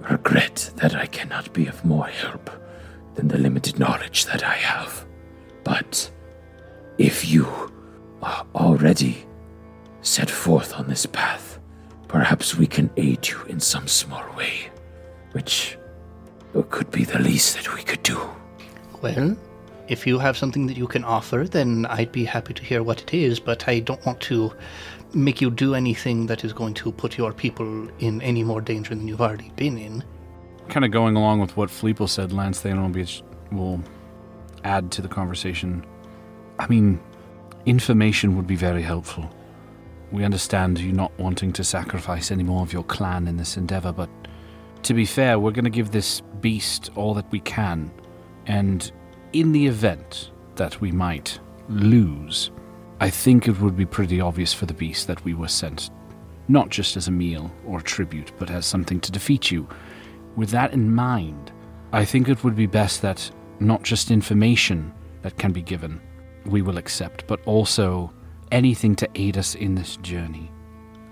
[0.00, 2.50] regret that I cannot be of more help
[3.14, 5.06] than the limited knowledge that I have.
[5.64, 6.10] But
[6.98, 7.46] if you
[8.22, 9.26] are already
[10.02, 11.58] set forth on this path,
[12.08, 14.70] perhaps we can aid you in some small way,
[15.32, 15.76] which
[16.70, 18.20] could be the least that we could do.
[19.00, 19.36] Well,
[19.88, 23.02] if you have something that you can offer, then I'd be happy to hear what
[23.02, 24.52] it is, but I don't want to
[25.14, 28.94] make you do anything that is going to put your people in any more danger
[28.94, 30.04] than you've already been in.
[30.68, 33.82] Kind of going along with what Fleeple said, Lance Thanombius will
[34.64, 35.84] add to the conversation.
[36.58, 37.00] I mean,
[37.66, 39.28] information would be very helpful.
[40.12, 43.92] We understand you not wanting to sacrifice any more of your clan in this endeavor,
[43.92, 44.08] but
[44.82, 47.90] to be fair, we're going to give this beast all that we can.
[48.46, 48.90] And
[49.32, 52.50] in the event that we might lose,
[53.00, 55.90] I think it would be pretty obvious for the beast that we were sent
[56.48, 59.66] not just as a meal or a tribute, but as something to defeat you.
[60.36, 61.52] With that in mind,
[61.92, 64.92] I think it would be best that not just information
[65.22, 66.00] that can be given
[66.46, 68.12] we will accept, but also
[68.50, 70.50] anything to aid us in this journey.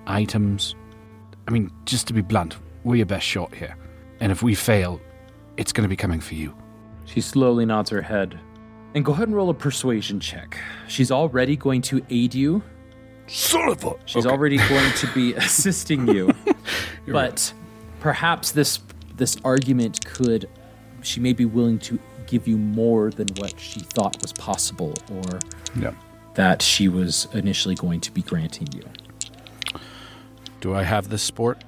[0.06, 0.74] Items,
[1.46, 3.76] I mean, just to be blunt, we're your best shot here.
[4.20, 5.00] And if we fail,
[5.56, 6.54] it's going to be coming for you.
[7.06, 8.38] She slowly nods her head.
[8.94, 10.58] And go ahead and roll a persuasion check.
[10.88, 12.62] She's already going to aid you.
[13.26, 13.94] Son of a.
[14.06, 16.34] She's already going to be assisting you.
[17.06, 17.52] but
[18.00, 18.80] perhaps this
[19.16, 20.48] this argument could
[21.02, 25.38] she may be willing to give you more than what she thought was possible or
[25.78, 25.92] Yeah.
[26.34, 28.82] that she was initially going to be granting you.
[30.60, 31.62] Do I have this sport?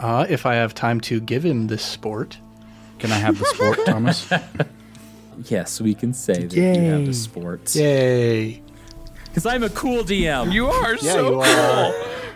[0.00, 2.38] Uh, if I have time to give him this sport.
[2.98, 4.30] Can I have the sport, Thomas?
[5.44, 7.76] Yes, we can say that you have the sports.
[7.76, 8.62] Yay.
[9.24, 10.52] Because I'm a cool DM.
[10.52, 11.92] you are Yeah, you are.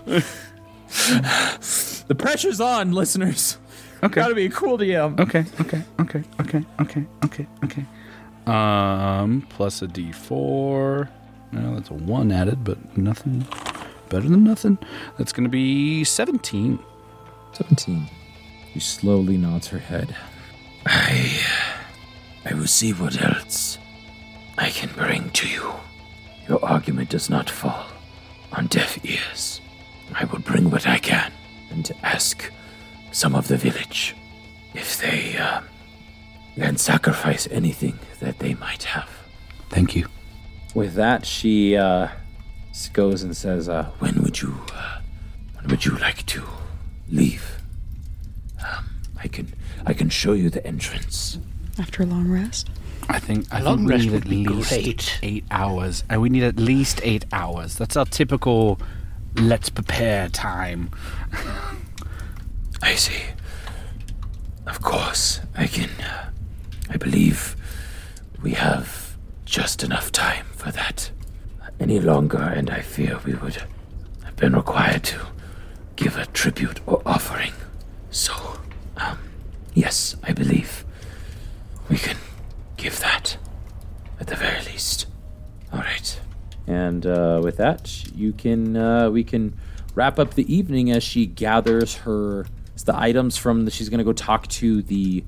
[2.06, 3.58] the pressure's on, listeners.
[4.02, 4.14] Okay.
[4.20, 5.18] Gotta be a cool DM.
[5.20, 7.84] Okay, okay, okay, okay, okay, okay, okay.
[8.46, 11.08] Um, plus a D4.
[11.52, 13.46] Well, that's a one added, but nothing
[14.08, 14.78] better than nothing.
[15.18, 16.78] That's going to be 17.
[17.52, 18.08] 17.
[18.72, 20.16] She slowly nods her head.
[20.86, 21.38] I.
[22.44, 23.78] I will see what else
[24.58, 25.72] I can bring to you.
[26.48, 27.86] Your argument does not fall
[28.52, 29.60] on deaf ears.
[30.14, 31.32] I will bring what I can
[31.70, 32.50] and ask
[33.12, 34.16] some of the village
[34.74, 35.60] if they uh,
[36.56, 39.08] can sacrifice anything that they might have.
[39.68, 40.08] Thank you.
[40.74, 42.08] With that, she uh,
[42.92, 45.00] goes and says, uh, When would you, uh,
[45.54, 46.42] when would you like to
[47.12, 47.58] leave?
[48.60, 48.84] Um,
[49.16, 49.52] I can,
[49.86, 51.38] I can show you the entrance.
[51.78, 52.68] After a long rest.
[53.08, 55.18] I think I long think we rest need would at be least great.
[55.22, 56.04] eight hours.
[56.08, 57.74] And we need at least eight hours.
[57.76, 58.78] That's our typical
[59.36, 60.90] let's prepare time.
[62.82, 63.22] I see.
[64.66, 65.90] Of course, I can.
[66.00, 66.30] Uh,
[66.90, 67.56] I believe
[68.42, 71.10] we have just enough time for that.
[71.80, 73.56] Any longer, and I fear we would
[74.24, 75.20] have been required to
[75.96, 77.52] give a tribute or offering.
[78.10, 78.58] So,
[78.96, 79.18] um,
[79.74, 80.84] yes, I believe
[81.88, 82.16] we can
[82.76, 83.36] give that
[84.20, 85.06] at the very least.
[85.72, 86.20] All right.
[86.66, 89.56] and uh, with that, you can uh, we can
[89.94, 92.46] wrap up the evening as she gathers her
[92.84, 93.70] the items from the.
[93.70, 95.24] She's gonna go talk to the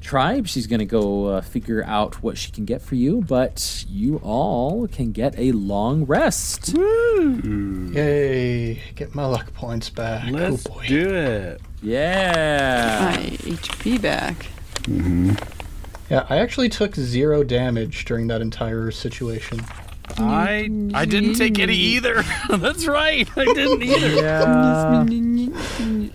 [0.00, 0.46] tribe.
[0.46, 3.22] She's gonna go uh, figure out what she can get for you.
[3.22, 6.74] But you all can get a long rest.
[6.74, 7.90] Woo.
[7.92, 8.80] Yay.
[8.94, 10.30] Get my luck points back.
[10.30, 10.86] Let's oh boy.
[10.88, 11.60] do it.
[11.82, 13.16] Yeah.
[13.16, 14.46] My HP back.
[16.10, 19.60] Yeah, I actually took zero damage during that entire situation.
[20.18, 22.24] I I didn't take any either.
[22.50, 23.28] That's right.
[23.36, 24.14] I didn't either.
[24.14, 25.04] Yeah.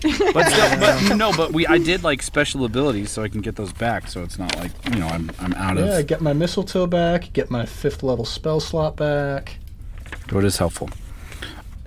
[0.34, 3.56] But still, but no, but we I did like special abilities so I can get
[3.56, 4.08] those back.
[4.08, 5.86] So it's not like you know I'm I'm out of.
[5.86, 6.06] Yeah, of.
[6.06, 9.58] get my mistletoe back, get my fifth level spell slot back.
[10.30, 10.90] What is helpful?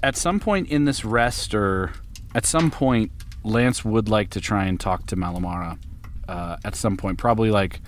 [0.02, 1.92] At some point in this rest, or
[2.34, 3.12] at some point,
[3.44, 5.78] Lance would like to try and talk to Malamara.
[6.28, 7.82] Uh, at some point, probably like,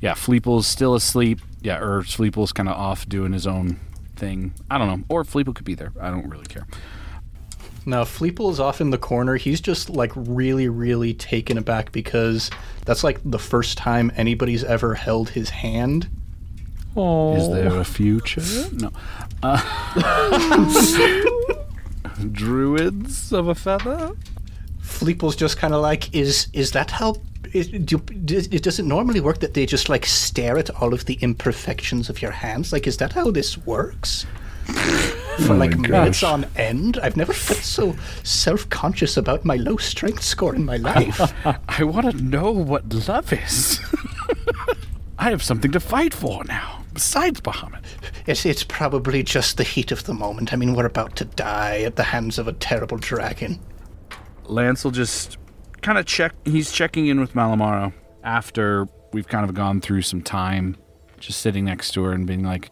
[0.00, 1.40] yeah, Fleeple's still asleep.
[1.60, 3.78] Yeah, or Fleeple's kind of off doing his own
[4.16, 4.52] thing.
[4.70, 5.04] I don't know.
[5.08, 5.92] Or Fleeple could be there.
[6.00, 6.66] I don't really care.
[7.86, 9.36] Now, Fleeple is off in the corner.
[9.36, 12.50] He's just like really, really taken aback because
[12.86, 16.08] that's like the first time anybody's ever held his hand.
[17.36, 18.40] Is there a future?
[18.72, 18.90] No.
[19.42, 19.60] Uh,
[22.32, 24.12] druids of a feather?
[24.82, 27.16] Fleeple's just kind of like, is is that how?
[27.52, 31.04] Is, do, does- it doesn't normally work that they just like stare at all of
[31.06, 32.72] the imperfections of your hands.
[32.72, 34.26] Like, is that how this works?
[35.36, 40.22] Oh for like minutes on end, I've never felt so self-conscious about my low strength
[40.22, 41.20] score in my life.
[41.68, 43.80] I want to know what love is.
[45.18, 47.82] I have something to fight for now, besides Bahamut.
[48.26, 50.52] it's it's probably just the heat of the moment.
[50.52, 53.58] I mean, we're about to die at the hands of a terrible dragon.
[54.44, 55.38] Lance will just
[55.82, 56.32] kind of check.
[56.44, 57.92] He's checking in with Malamara
[58.22, 60.76] after we've kind of gone through some time,
[61.18, 62.70] just sitting next to her and being like,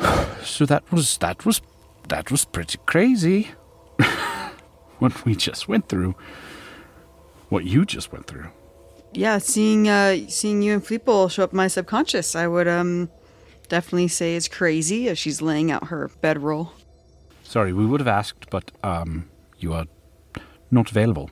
[0.44, 1.60] "So that was that was
[2.08, 3.50] that was pretty crazy.
[4.98, 6.14] what we just went through.
[7.48, 8.48] What you just went through.
[9.12, 13.10] Yeah, seeing uh seeing you and Fleeple show up in my subconscious, I would um
[13.68, 16.72] definitely say is crazy as she's laying out her bedroll.
[17.42, 19.28] Sorry, we would have asked, but um,
[19.58, 19.86] you are
[20.70, 21.30] not available.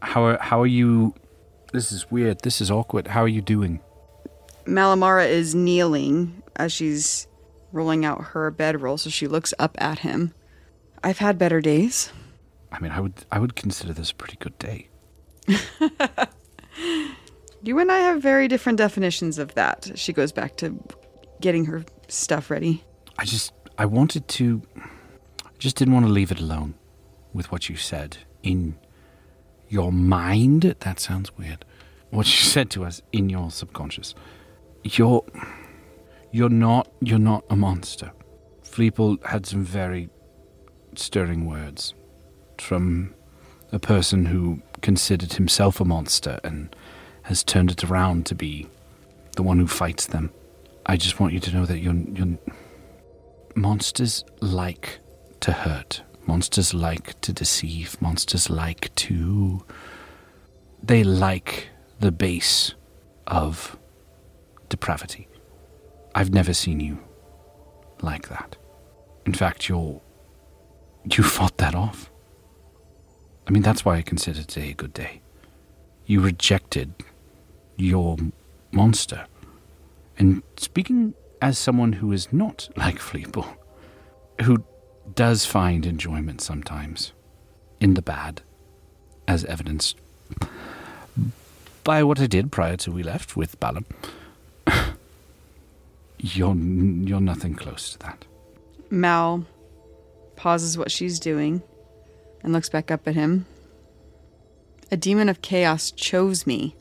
[0.00, 1.14] How are how are you?
[1.72, 2.40] This is weird.
[2.42, 3.06] This is awkward.
[3.06, 3.80] How are you doing?
[4.66, 7.26] Malamara is kneeling as she's
[7.72, 10.32] rolling out her bedroll, so she looks up at him.
[11.02, 12.12] I've had better days.
[12.70, 14.88] I mean, I would I would consider this a pretty good day.
[17.64, 19.92] You and I have very different definitions of that.
[19.94, 20.82] She goes back to
[21.40, 22.82] getting her stuff ready.
[23.18, 26.74] I just I wanted to I just didn't want to leave it alone
[27.32, 28.76] with what you said in
[29.68, 30.74] your mind.
[30.80, 31.64] That sounds weird.
[32.10, 34.16] What you said to us in your subconscious.
[34.82, 35.24] You're
[36.32, 38.10] you're not you're not a monster.
[38.64, 40.08] Fleeple had some very
[40.96, 41.94] stirring words
[42.58, 43.14] from
[43.70, 46.74] a person who considered himself a monster and
[47.22, 48.66] has turned it around to be
[49.36, 50.30] the one who fights them.
[50.86, 52.38] I just want you to know that you're, you're
[53.54, 54.98] monsters like
[55.40, 56.02] to hurt.
[56.26, 58.00] Monsters like to deceive.
[58.00, 59.64] Monsters like to.
[60.82, 61.68] They like
[62.00, 62.74] the base
[63.26, 63.76] of
[64.68, 65.28] depravity.
[66.14, 66.98] I've never seen you
[68.00, 68.56] like that.
[69.26, 70.00] In fact, you're.
[71.04, 72.10] You fought that off.
[73.46, 75.20] I mean, that's why I consider today a good day.
[76.06, 76.94] You rejected
[77.76, 78.16] your
[78.70, 79.26] monster.
[80.16, 83.56] And speaking as someone who is not like Fleeple,
[84.42, 84.64] who
[85.14, 87.12] does find enjoyment sometimes
[87.80, 88.42] in the bad,
[89.26, 89.96] as evidenced
[91.84, 93.84] by what I did prior to we left with Balam,
[96.22, 98.24] you're, you're nothing close to that.
[98.90, 99.44] Mal
[100.36, 101.62] pauses what she's doing
[102.42, 103.44] and looks back up at him.
[104.90, 106.76] A demon of chaos chose me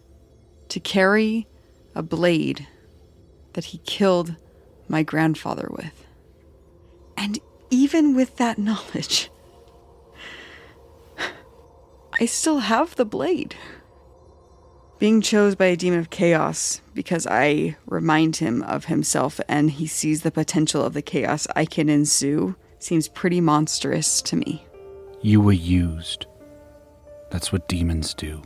[0.69, 1.47] to carry
[1.95, 2.67] a blade
[3.53, 4.35] that he killed
[4.87, 6.05] my grandfather with.
[7.17, 7.39] And
[7.69, 9.29] even with that knowledge,
[12.19, 13.55] I still have the blade.
[15.01, 19.87] Being chose by a demon of chaos because I remind him of himself and he
[19.87, 24.63] sees the potential of the chaos I can ensue seems pretty monstrous to me.
[25.23, 26.27] You were used.
[27.31, 28.43] That's what demons do.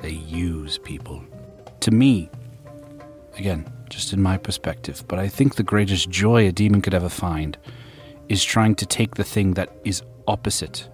[0.00, 1.24] They use people.
[1.80, 2.30] To me,
[3.36, 7.08] again, just in my perspective, but I think the greatest joy a demon could ever
[7.08, 7.58] find
[8.28, 10.88] is trying to take the thing that is opposite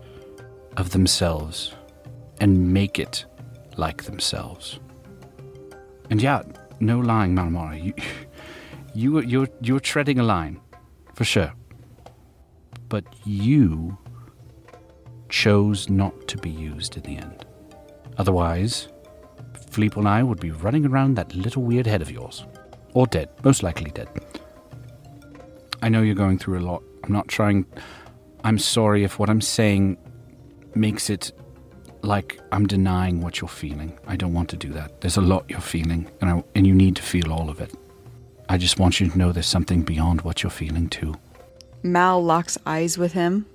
[0.78, 1.74] of themselves
[2.40, 3.26] and make it
[3.78, 4.78] like themselves.
[6.10, 6.42] And yeah,
[6.80, 7.82] no lying, Malamara.
[7.82, 7.94] You,
[8.94, 10.60] you, you're, you're treading a line,
[11.14, 11.52] for sure.
[12.88, 13.96] But you
[15.28, 17.46] chose not to be used in the end.
[18.18, 18.88] Otherwise,
[19.70, 22.44] Fleeple and I would be running around that little weird head of yours.
[22.92, 24.08] Or dead, most likely dead.
[25.80, 26.82] I know you're going through a lot.
[27.04, 27.64] I'm not trying.
[28.44, 29.96] I'm sorry if what I'm saying
[30.74, 31.32] makes it
[32.02, 33.98] like I'm denying what you're feeling.
[34.06, 35.00] I don't want to do that.
[35.00, 37.72] There's a lot you're feeling, and, I, and you need to feel all of it.
[38.48, 41.14] I just want you to know there's something beyond what you're feeling, too.
[41.82, 43.46] Mal locks eyes with him,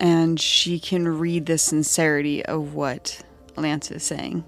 [0.00, 3.22] and she can read the sincerity of what
[3.56, 4.44] Lance is saying.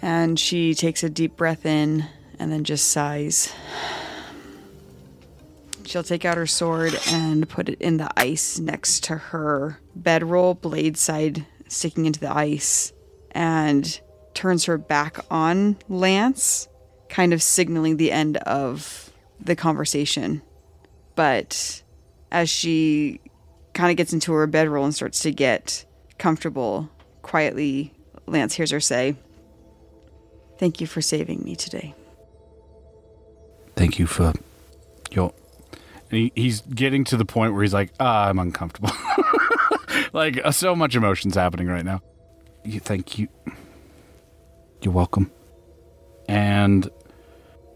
[0.00, 2.06] And she takes a deep breath in
[2.38, 3.52] and then just sighs.
[5.84, 10.54] She'll take out her sword and put it in the ice next to her bedroll,
[10.54, 12.92] blade side sticking into the ice,
[13.32, 14.00] and
[14.34, 16.68] turns her back on Lance,
[17.08, 19.10] kind of signaling the end of
[19.40, 20.42] the conversation.
[21.14, 21.82] But
[22.30, 23.20] as she
[23.72, 25.84] kind of gets into her bedroll and starts to get
[26.18, 26.90] comfortable,
[27.22, 27.92] quietly,
[28.26, 29.16] Lance hears her say,
[30.58, 31.94] Thank you for saving me today.
[33.76, 34.32] Thank you for
[35.10, 35.34] your.
[36.10, 38.90] He, he's getting to the point where he's like, ah, I'm uncomfortable.
[40.12, 42.00] like, uh, so much emotions happening right now.
[42.64, 43.28] You thank you.
[44.82, 45.30] You're welcome.
[46.28, 46.90] And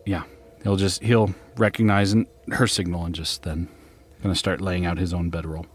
[0.05, 0.25] yeah,
[0.63, 3.69] he'll just he'll recognize an- her signal and just then
[4.23, 5.67] gonna start laying out his own bedroll.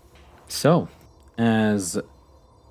[0.47, 0.89] So,
[1.37, 1.97] as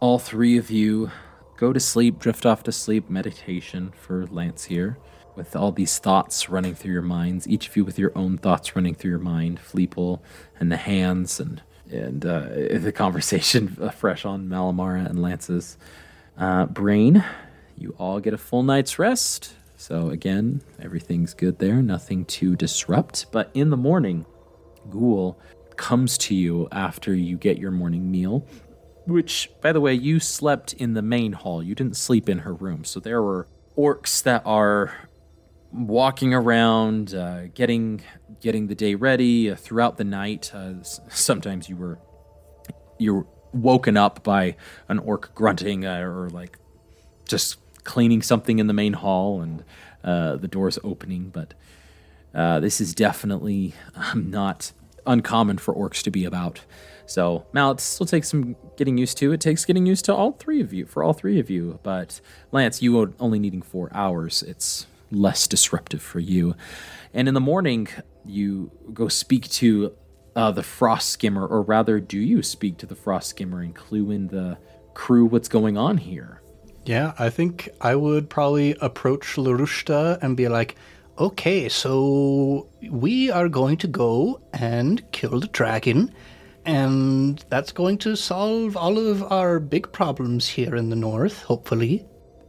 [0.01, 1.11] all three of you
[1.57, 4.99] go to sleep, drift off to sleep, meditation for Lance here,
[5.35, 8.77] with all these thoughts running through your minds, each of you with your own thoughts
[8.77, 10.21] running through your mind, Fleeple
[10.61, 11.63] and the hands and
[11.95, 12.41] and uh,
[12.79, 15.79] the conversation fresh on Malamara and Lance's
[16.37, 17.25] uh, brain.
[17.77, 19.55] You all get a full night's rest.
[19.77, 23.27] So again, everything's good there, nothing to disrupt.
[23.33, 24.25] But in the morning,
[24.91, 25.39] Ghoul
[25.77, 28.47] comes to you after you get your morning meal,
[29.07, 31.63] which, by the way, you slept in the main hall.
[31.63, 32.85] You didn't sleep in her room.
[32.85, 34.95] So there were orcs that are
[35.75, 38.01] walking around, uh, getting
[38.41, 40.53] getting the day ready uh, throughout the night.
[40.55, 41.99] Uh, sometimes you were
[42.99, 44.57] you're woken up by
[44.89, 46.59] an orc grunting uh, or like
[47.27, 49.65] just cleaning something in the main hall and
[50.03, 51.29] uh, the doors opening.
[51.31, 51.55] But
[52.35, 54.73] uh, this is definitely um, not
[55.07, 56.61] uncommon for orcs to be about.
[57.07, 59.33] So Mal, it still takes some getting used to.
[59.33, 61.79] It takes getting used to all three of you, for all three of you.
[61.83, 62.21] But
[62.51, 64.43] Lance, you only needing four hours.
[64.43, 66.55] It's less disruptive for you.
[67.13, 67.89] And in the morning,
[68.25, 69.95] you go speak to
[70.37, 74.11] uh, the frost skimmer, or rather, do you speak to the frost skimmer and clue
[74.11, 74.59] in the
[74.95, 76.41] crew what's going on here?
[76.85, 80.77] Yeah, I think I would probably approach Larushta and be like,
[81.19, 86.13] okay, so we are going to go and kill the dragon,
[86.67, 92.05] and that's going to solve all of our big problems here in the north, hopefully.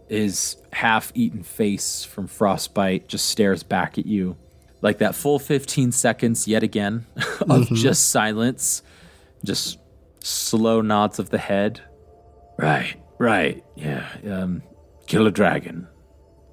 [0.09, 4.37] His half eaten face from frostbite just stares back at you.
[4.81, 7.05] Like that full 15 seconds, yet again,
[7.49, 8.83] of just silence,
[9.43, 9.79] just
[10.21, 11.81] slow nods of the head.
[12.57, 14.07] Right, right, yeah.
[14.29, 14.61] Um,
[15.07, 15.87] kill a dragon.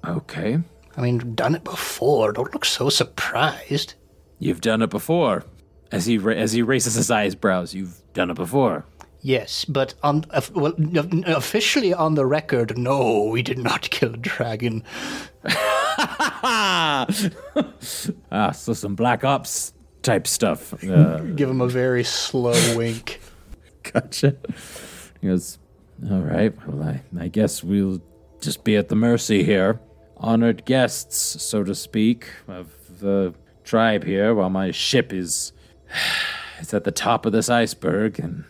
[0.05, 0.59] Okay.
[0.97, 2.31] I mean, done it before.
[2.33, 3.93] Don't look so surprised.
[4.39, 5.43] You've done it before.
[5.91, 8.85] As he ra- as he raises his eyebrows, you've done it before.
[9.25, 10.73] Yes, but on well,
[11.27, 14.83] officially on the record, no, we did not kill a dragon.
[15.45, 17.07] ah,
[18.53, 20.73] so some black ops type stuff.
[20.83, 23.21] Uh, Give him a very slow wink.
[23.83, 24.35] gotcha.
[25.21, 25.57] He goes,
[26.11, 26.53] all right.
[26.67, 28.01] Well, I, I guess we'll
[28.41, 29.79] just be at the mercy here,
[30.17, 35.53] honored guests, so to speak, of the tribe here, while my ship is
[36.59, 38.43] it's at the top of this iceberg, and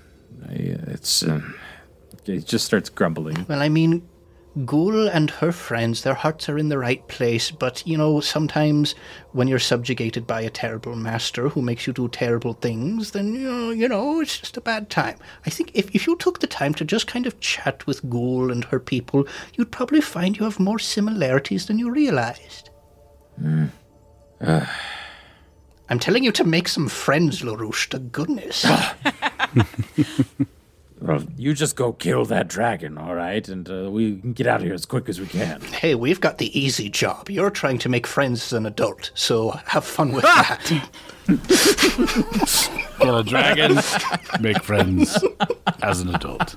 [0.50, 1.24] it's.
[1.24, 1.42] Uh,
[2.26, 3.46] he just starts grumbling.
[3.50, 4.08] Well, I mean,
[4.66, 8.94] Ghoul and her friends, their hearts are in the right place, but you know, sometimes
[9.32, 13.52] when you're subjugated by a terrible master who makes you do terrible things, then you
[13.52, 15.18] know, you know, it's just a bad time.
[15.46, 18.52] I think if, if you took the time to just kind of chat with Ghoul
[18.52, 22.70] and her people, you'd probably find you have more similarities than you realized.
[25.90, 28.66] I'm telling you to make some friends, LaRouche, to goodness.
[31.02, 33.46] Well, you just go kill that dragon, all right?
[33.50, 35.60] And uh, we can get out of here as quick as we can.
[35.60, 37.30] hey, we've got the easy job.
[37.30, 40.62] You're trying to make friends as an adult, so have fun with that.
[43.02, 43.80] Kill a dragon,
[44.40, 45.22] make friends
[45.82, 46.56] as an adult.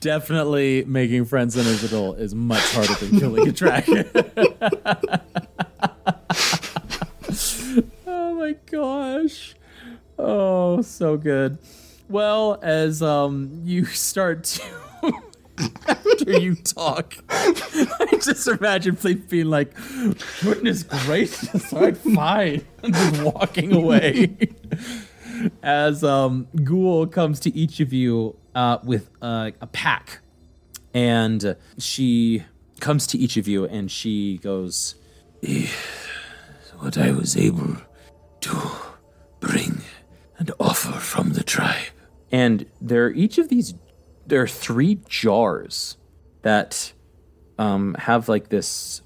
[0.00, 4.10] Definitely making friends as an adult is much harder than killing a dragon.
[8.08, 9.54] oh my gosh.
[10.18, 11.58] Oh, so good.
[12.08, 14.62] Well, as um you start to
[15.86, 19.74] after you talk, I just imagine Fleet being like,
[20.42, 22.64] goodness gracious, right, fine.
[22.82, 24.36] And just walking away.
[25.62, 30.20] as um Ghoul comes to each of you uh, with uh, a pack,
[30.94, 32.44] and she
[32.80, 34.96] comes to each of you and she goes,
[36.78, 37.76] What I was able
[38.40, 38.71] to
[40.42, 41.92] and offer from the tribe.
[42.32, 43.74] and there are each of these.
[44.26, 45.96] There are three jars
[46.42, 46.92] that
[47.58, 49.02] um, have like this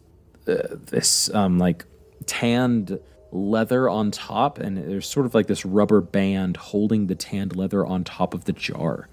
[0.48, 1.84] uh, this um, like
[2.24, 2.98] tanned
[3.32, 7.84] leather on top, and there's sort of like this rubber band holding the tanned leather
[7.84, 9.08] on top of the jar.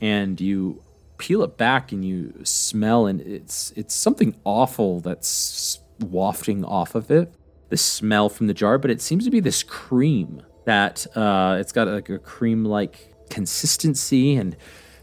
[0.00, 0.82] And you
[1.18, 7.10] peel it back and you smell, and it's it's something awful that's wafting off of
[7.10, 7.34] it.
[7.68, 11.72] The smell from the jar, but it seems to be this cream that uh, it's
[11.72, 14.36] got like a cream-like consistency.
[14.36, 14.56] And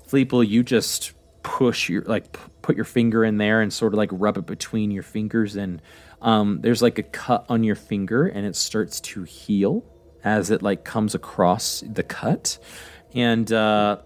[0.07, 3.97] Fleeple, you just push your like p- put your finger in there and sort of
[3.97, 5.55] like rub it between your fingers.
[5.55, 5.82] And
[6.22, 9.84] um, there's like a cut on your finger and it starts to heal
[10.24, 12.60] as it like comes across the cut.
[13.14, 13.99] And uh,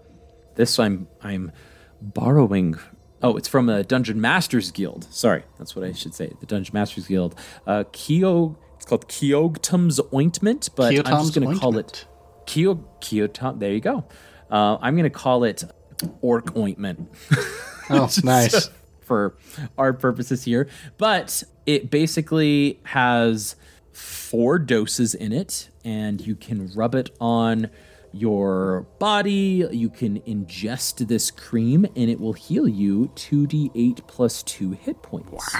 [0.54, 1.52] this i'm i'm
[2.00, 2.76] borrowing
[3.22, 5.04] oh it's from a dungeon masters guild.
[5.12, 6.32] Sorry that's what i should say.
[6.40, 7.34] The dungeon masters guild.
[7.66, 12.04] Uh kyo it's called Keoghtom's ointment but i'm just going to call it.
[12.46, 13.58] Kyo Kyotom.
[13.58, 14.04] There you go.
[14.50, 15.64] Uh, I'm gonna call it
[16.20, 17.08] orc ointment
[17.88, 18.68] Oh, nice.
[19.00, 19.36] for
[19.78, 20.68] our purposes here,
[20.98, 23.56] but it basically has
[23.92, 27.70] four doses in it, and you can rub it on
[28.12, 29.66] your body.
[29.72, 35.54] You can ingest this cream, and it will heal you 2d8 plus 2 hit points.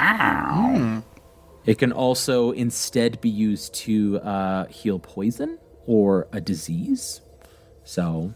[1.66, 7.20] It can also instead be used to uh, heal poison or a disease.
[7.84, 8.34] So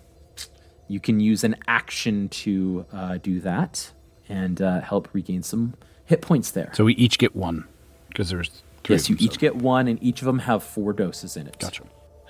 [0.88, 3.92] you can use an action to uh, do that
[4.28, 5.74] and uh, help regain some
[6.06, 6.70] hit points there.
[6.74, 7.64] So we each get one
[8.08, 8.94] because there's three.
[8.96, 11.36] yes, of you them, each so- get one, and each of them have four doses
[11.36, 11.58] in it.
[11.58, 11.84] Gotcha.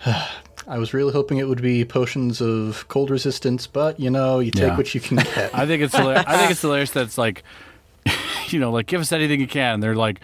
[0.67, 4.51] I was really hoping it would be potions of cold resistance, but you know, you
[4.51, 4.77] take Yeah.
[4.77, 5.55] what you can get.
[5.55, 6.25] I think it's hilarious.
[6.27, 7.43] I think it's hilarious that it's like,
[8.49, 9.81] you know, like give us anything you can.
[9.81, 10.21] They're like,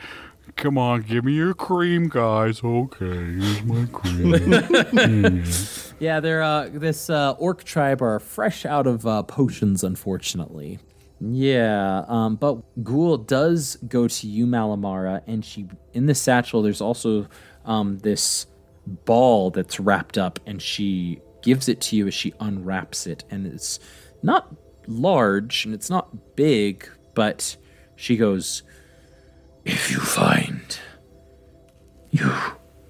[0.57, 2.63] come on, give me your cream, guys.
[2.63, 5.45] Okay, here's my cream.
[5.99, 10.79] Yeah, they're uh, this uh, orc tribe are fresh out of uh, potions, unfortunately.
[11.21, 16.63] Yeah, um, but Ghoul does go to you, Malamara, and she in the satchel.
[16.63, 17.27] There's also
[17.65, 18.47] um, this
[18.87, 23.47] ball that's wrapped up, and she gives it to you as she unwraps it, and
[23.47, 23.79] it's
[24.23, 24.55] not
[24.87, 27.57] large and it's not big, but
[27.97, 28.63] she goes,
[29.65, 30.79] If you find
[32.11, 32.31] you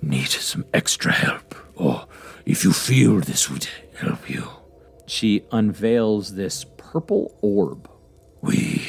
[0.03, 2.07] need some extra help, or
[2.45, 3.67] if you feel this would
[3.97, 4.49] help you,
[5.07, 7.89] she unveils this purple orb.
[8.43, 8.83] we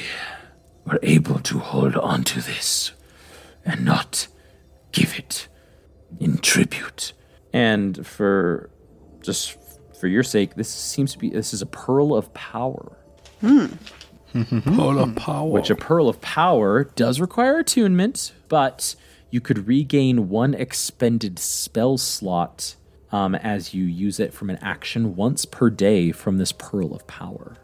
[0.86, 2.92] were able to hold on to this
[3.66, 4.28] and not
[4.92, 5.48] give it
[6.20, 7.14] in tribute.
[7.54, 8.70] And for
[9.22, 9.58] just
[10.00, 12.98] for your sake, this seems to be this is a pearl of power.
[13.42, 13.68] Hmm.
[14.44, 15.50] Polar power.
[15.50, 18.96] Which a pearl of power does require attunement, but
[19.30, 22.76] you could regain one expended spell slot
[23.12, 27.08] um, as you use it from an action once per day from this pearl of
[27.08, 27.58] power.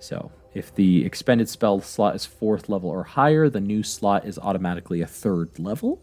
[0.00, 4.38] So, if the expended spell slot is fourth level or higher, the new slot is
[4.38, 6.02] automatically a third level.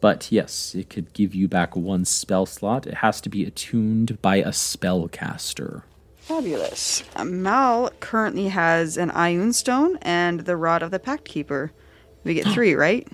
[0.00, 2.86] But yes, it could give you back one spell slot.
[2.86, 5.82] It has to be attuned by a spellcaster.
[6.26, 7.04] Fabulous.
[7.24, 11.70] Mal currently has an Ioun Stone and the Rod of the Pact Keeper.
[12.24, 13.06] We get three, right?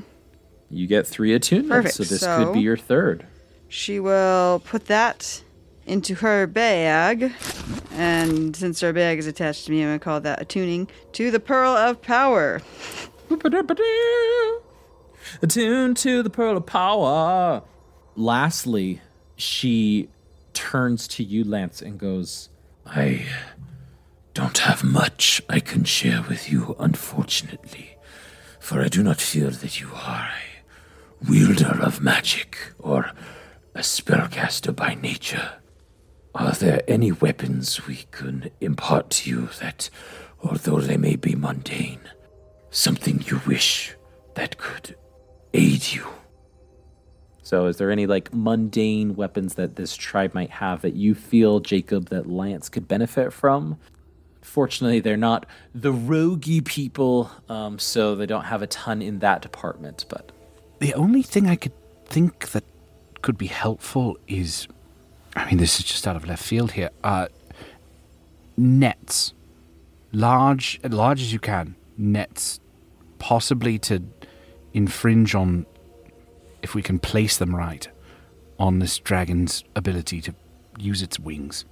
[0.70, 3.26] You get three attunements, Perfect, so this so- could be your third.
[3.68, 5.42] She will put that
[5.86, 7.32] into her bag.
[7.92, 11.30] And since her bag is attached to me, I'm going to call that attuning to
[11.30, 12.62] the Pearl of Power.
[15.42, 17.62] Attune to the pearl of power.
[18.16, 19.00] Lastly,
[19.36, 20.08] she
[20.52, 22.50] turns to you, Lance, and goes,
[22.86, 23.26] I
[24.34, 27.96] don't have much I can share with you, unfortunately,
[28.60, 33.12] for I do not feel that you are a wielder of magic or
[33.74, 35.54] a spellcaster by nature.
[36.34, 39.90] Are there any weapons we can impart to you that,
[40.42, 42.00] although they may be mundane,
[42.70, 43.94] something you wish
[44.34, 44.96] that could
[45.52, 46.06] aid you?
[47.42, 51.60] So, is there any like mundane weapons that this tribe might have that you feel,
[51.60, 53.78] Jacob, that Lance could benefit from?
[54.42, 59.42] Fortunately, they're not the roguey people, um, so they don't have a ton in that
[59.42, 60.04] department.
[60.08, 60.32] But
[60.78, 61.72] The only thing I could
[62.06, 62.64] think that
[63.22, 64.68] could be helpful is,
[65.34, 66.90] I mean, this is just out of left field here.
[67.02, 67.28] Uh,
[68.56, 69.32] nets,
[70.12, 72.60] large, large as you can, nets,
[73.18, 74.02] possibly to
[74.74, 75.66] infringe on,
[76.62, 77.88] if we can place them right,
[78.58, 80.34] on this dragon's ability to
[80.78, 81.64] use its wings.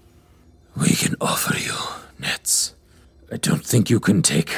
[0.77, 1.75] We can offer you
[2.19, 2.75] nets.
[3.33, 4.53] I don't think you can take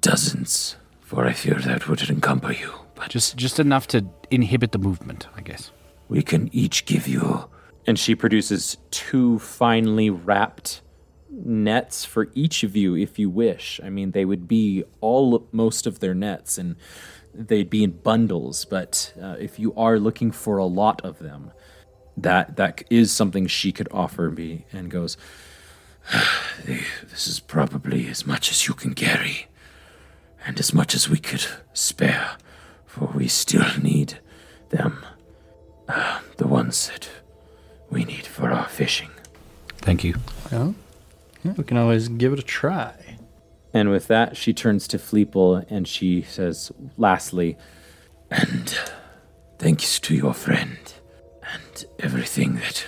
[0.00, 2.72] dozens, for I fear that would encumber you.
[2.94, 5.70] But Just, just enough to inhibit the movement, I guess.
[6.08, 7.48] we can each give you
[7.86, 10.80] and she produces two finely wrapped
[11.30, 13.80] nets for each of you if you wish.
[13.82, 16.76] I mean, they would be all most of their nets and
[17.34, 21.52] they'd be in bundles, but uh, if you are looking for a lot of them,
[22.16, 25.16] that that is something she could offer me and goes,
[26.64, 29.46] This is probably as much as you can carry,
[30.46, 32.36] and as much as we could spare,
[32.86, 34.18] for we still need
[34.70, 35.04] them.
[35.88, 37.10] Uh, the ones that
[37.90, 39.10] we need for our fishing.
[39.78, 40.14] Thank you.
[40.50, 40.74] Well,
[41.42, 43.18] yeah, we can always give it a try.
[43.74, 47.58] And with that she turns to Fleeple and she says, lastly,
[48.30, 48.78] And
[49.58, 50.78] thanks to your friend,
[51.42, 52.86] and everything that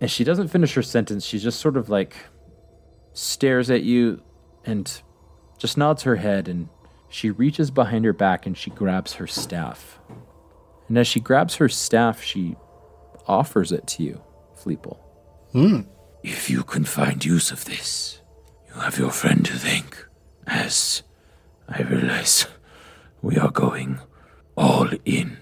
[0.00, 1.24] And she doesn't finish her sentence.
[1.24, 2.14] She just sort of like
[3.14, 4.22] stares at you
[4.64, 5.00] and
[5.58, 6.48] just nods her head.
[6.48, 6.68] And
[7.08, 9.98] she reaches behind her back and she grabs her staff.
[10.88, 12.56] And as she grabs her staff, she
[13.26, 14.20] offers it to you,
[14.54, 14.98] Fleeple.
[15.52, 15.80] Hmm.
[16.22, 18.20] If you can find use of this,
[18.74, 20.06] you have your friend to thank.
[20.46, 21.02] As
[21.68, 22.46] I realize
[23.22, 24.00] we are going
[24.56, 25.38] all in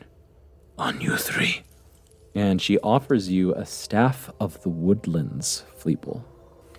[0.78, 1.62] on you three.
[2.34, 6.22] And she offers you a staff of the woodlands, Fleeple.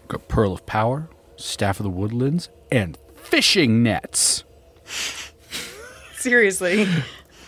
[0.08, 4.43] Got Pearl of Power, Staff of the Woodlands, and fishing nets.
[6.16, 6.88] Seriously.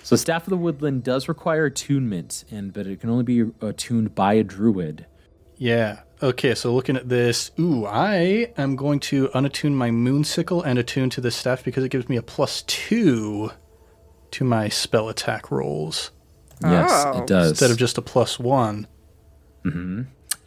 [0.03, 4.13] So, Staff of the Woodland does require attunement, and but it can only be attuned
[4.13, 5.07] by a druid.
[5.57, 6.01] Yeah.
[6.23, 11.09] Okay, so looking at this, ooh, I am going to unattune my Moonsickle and attune
[11.11, 13.51] to this staff because it gives me a plus two
[14.31, 16.11] to my spell attack rolls
[16.63, 17.21] Yes, Oh.
[17.21, 17.49] it does.
[17.51, 18.87] instead of just a plus one.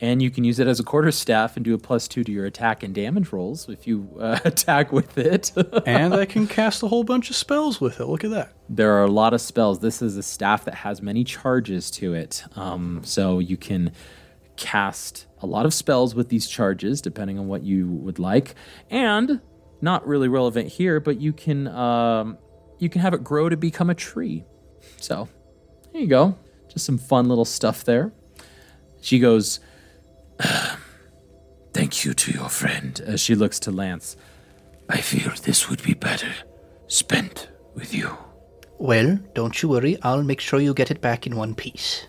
[0.00, 2.30] And you can use it as a quarter staff and do a plus two to
[2.32, 5.52] your attack and damage rolls if you uh, attack with it.
[5.86, 8.06] and I can cast a whole bunch of spells with it.
[8.06, 8.52] Look at that.
[8.70, 9.80] there are a lot of spells.
[9.80, 12.44] This is a staff that has many charges to it.
[12.56, 13.90] Um, so you can
[14.56, 18.54] cast a lot of spells with these charges, depending on what you would like.
[18.90, 19.40] And
[19.80, 22.38] not really relevant here, but you can um,
[22.78, 24.44] you can have it grow to become a tree.
[24.96, 25.28] So
[25.92, 26.36] there you go.
[26.68, 28.12] Just some fun little stuff there.
[29.00, 29.60] She goes,
[31.72, 33.00] Thank you to your friend.
[33.04, 34.16] As she looks to Lance.
[34.88, 36.32] I fear this would be better
[36.86, 38.16] spent with you.
[38.78, 39.98] Well, don't you worry.
[40.02, 42.06] I'll make sure you get it back in one piece.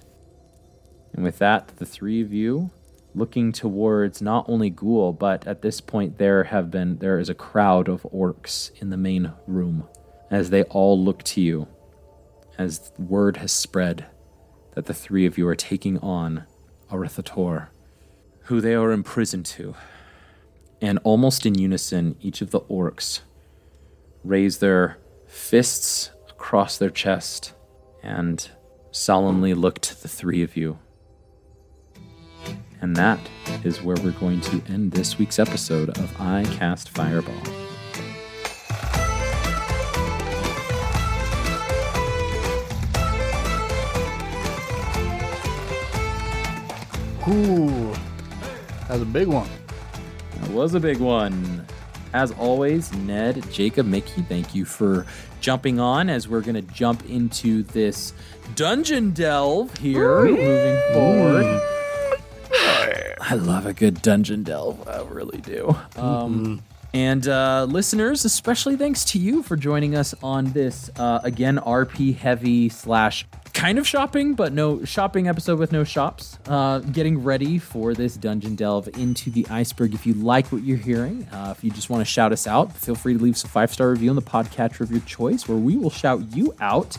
[1.13, 2.71] And with that, the three of you
[3.16, 7.34] looking towards not only Ghoul, but at this point there have been there is a
[7.36, 9.88] crowd of orcs in the main room
[10.30, 11.68] as they all look to you
[12.57, 14.05] as word has spread
[14.76, 16.45] that the three of you are taking on
[16.91, 17.70] Arauthator,
[18.43, 19.76] who they are imprisoned to.
[20.82, 23.22] And almost in unison, each of the orcs
[24.24, 27.53] raise their fists across their chest
[28.03, 28.49] and
[28.91, 30.80] solemnly look to the three of you.
[32.82, 33.19] And that
[33.63, 37.34] is where we're going to end this week's episode of I Cast Fireball.
[47.27, 47.93] Ooh,
[48.88, 49.49] that's a big one.
[50.39, 51.65] That was a big one.
[52.13, 55.05] As always, Ned, Jacob, Mickey, thank you for
[55.41, 58.13] jumping on as we're going to jump into this
[58.55, 61.78] dungeon delve here moving forward.
[63.20, 64.88] I love a good dungeon delve.
[64.88, 65.76] I really do.
[65.95, 66.63] Um,
[66.93, 72.15] and uh, listeners, especially thanks to you for joining us on this, uh, again, RP
[72.15, 76.39] heavy slash kind of shopping, but no shopping episode with no shops.
[76.47, 79.93] Uh, getting ready for this dungeon delve into the iceberg.
[79.93, 82.74] If you like what you're hearing, uh, if you just want to shout us out,
[82.76, 85.47] feel free to leave us a five star review on the podcatcher of your choice,
[85.47, 86.97] where we will shout you out.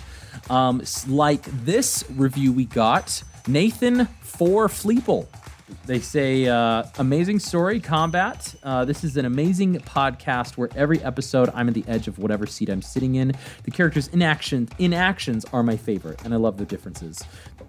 [0.49, 5.27] Um, like this review we got, Nathan for Fleeple.
[5.87, 8.55] They say, uh, amazing story, combat.
[8.63, 12.47] Uh, this is an amazing podcast where every episode I'm at the edge of whatever
[12.47, 13.33] seat I'm sitting in.
[13.65, 17.25] The characters' inaction, inactions are my favorite, and I love the differences.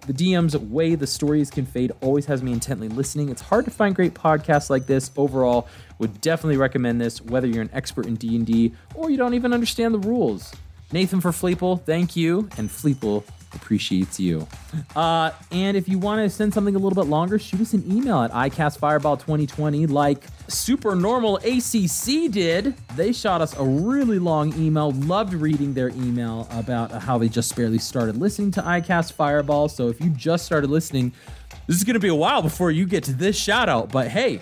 [0.06, 3.28] The DM's way the stories can fade always has me intently listening.
[3.28, 5.10] It's hard to find great podcasts like this.
[5.16, 9.52] Overall, would definitely recommend this, whether you're an expert in D&D or you don't even
[9.52, 10.52] understand the rules.
[10.92, 13.24] Nathan for Fleeple, thank you, and Fleeple
[13.54, 14.46] appreciates you.
[14.96, 17.84] Uh, and if you want to send something a little bit longer, shoot us an
[17.90, 22.74] email at iCastFireball2020 like Super Normal ACC did.
[22.96, 24.92] They shot us a really long email.
[24.92, 29.68] Loved reading their email about how they just barely started listening to iCast Fireball.
[29.68, 31.12] So if you just started listening,
[31.66, 33.90] this is going to be a while before you get to this shout out.
[33.90, 34.40] But hey,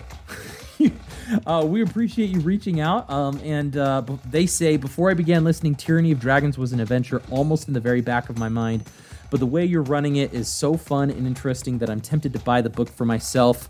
[1.45, 3.09] uh, we appreciate you reaching out.
[3.09, 7.21] Um, and uh, they say, before I began listening, Tyranny of Dragons was an adventure
[7.29, 8.83] almost in the very back of my mind.
[9.31, 12.39] But the way you're running it is so fun and interesting that I'm tempted to
[12.39, 13.69] buy the book for myself.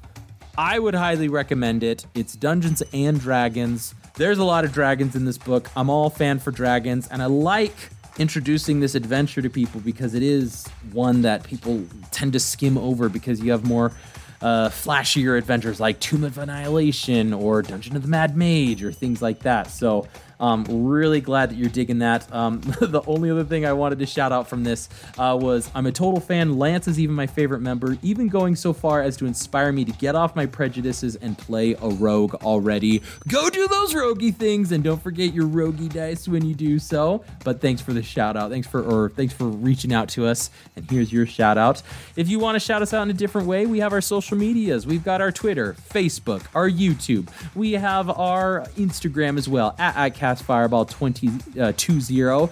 [0.57, 2.05] I would highly recommend it.
[2.15, 3.95] It's Dungeons and Dragons.
[4.15, 5.69] There's a lot of dragons in this book.
[5.77, 7.75] I'm all fan for dragons, and I like
[8.17, 13.07] introducing this adventure to people because it is one that people tend to skim over
[13.07, 13.93] because you have more
[14.41, 19.21] uh, flashier adventures like Tomb of Annihilation or Dungeon of the Mad Mage or things
[19.21, 19.69] like that.
[19.69, 20.07] So,
[20.41, 22.31] um, really glad that you're digging that.
[22.33, 25.85] Um, the only other thing I wanted to shout out from this uh, was I'm
[25.85, 26.57] a total fan.
[26.57, 29.91] Lance is even my favorite member, even going so far as to inspire me to
[29.93, 33.03] get off my prejudices and play a rogue already.
[33.27, 37.23] Go do those roguey things and don't forget your roguey dice when you do so.
[37.43, 38.49] But thanks for the shout out.
[38.49, 40.49] Thanks for or thanks for reaching out to us.
[40.75, 41.83] And here's your shout out.
[42.15, 44.37] If you want to shout us out in a different way, we have our social
[44.37, 44.87] medias.
[44.87, 47.29] We've got our Twitter, Facebook, our YouTube.
[47.53, 49.95] We have our Instagram as well at,
[50.31, 52.49] at CastFireball2020.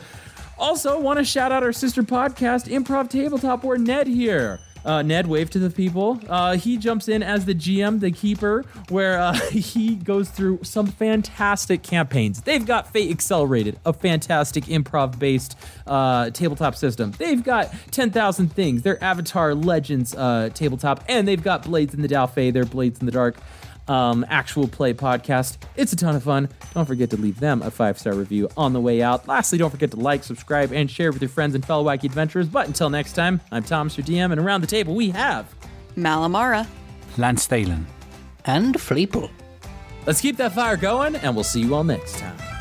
[0.57, 4.59] Also, want to shout out our sister podcast, Improv Tabletop, where Ned here.
[4.86, 6.21] Uh, Ned, wave to the people.
[6.27, 10.88] Uh, he jumps in as the GM, the keeper, where uh, he goes through some
[10.88, 12.41] fantastic campaigns.
[12.41, 17.11] They've got Fate Accelerated, a fantastic improv based uh, tabletop system.
[17.17, 22.07] They've got 10,000 Things, their Avatar Legends uh, tabletop, and they've got Blades in the
[22.07, 23.36] Dalfay, their Blades in the Dark
[23.89, 25.57] um, actual play podcast.
[25.75, 26.49] It's a ton of fun.
[26.73, 29.27] Don't forget to leave them a five star review on the way out.
[29.27, 32.47] Lastly, don't forget to like, subscribe, and share with your friends and fellow wacky adventurers.
[32.47, 35.53] But until next time, I'm Thomas, your DM, and around the table we have.
[35.97, 36.67] Malamara.
[37.17, 37.85] Lance Thalen.
[38.45, 39.29] And Fleeple.
[40.05, 42.59] Let's keep that fire going, and we'll see you all next time.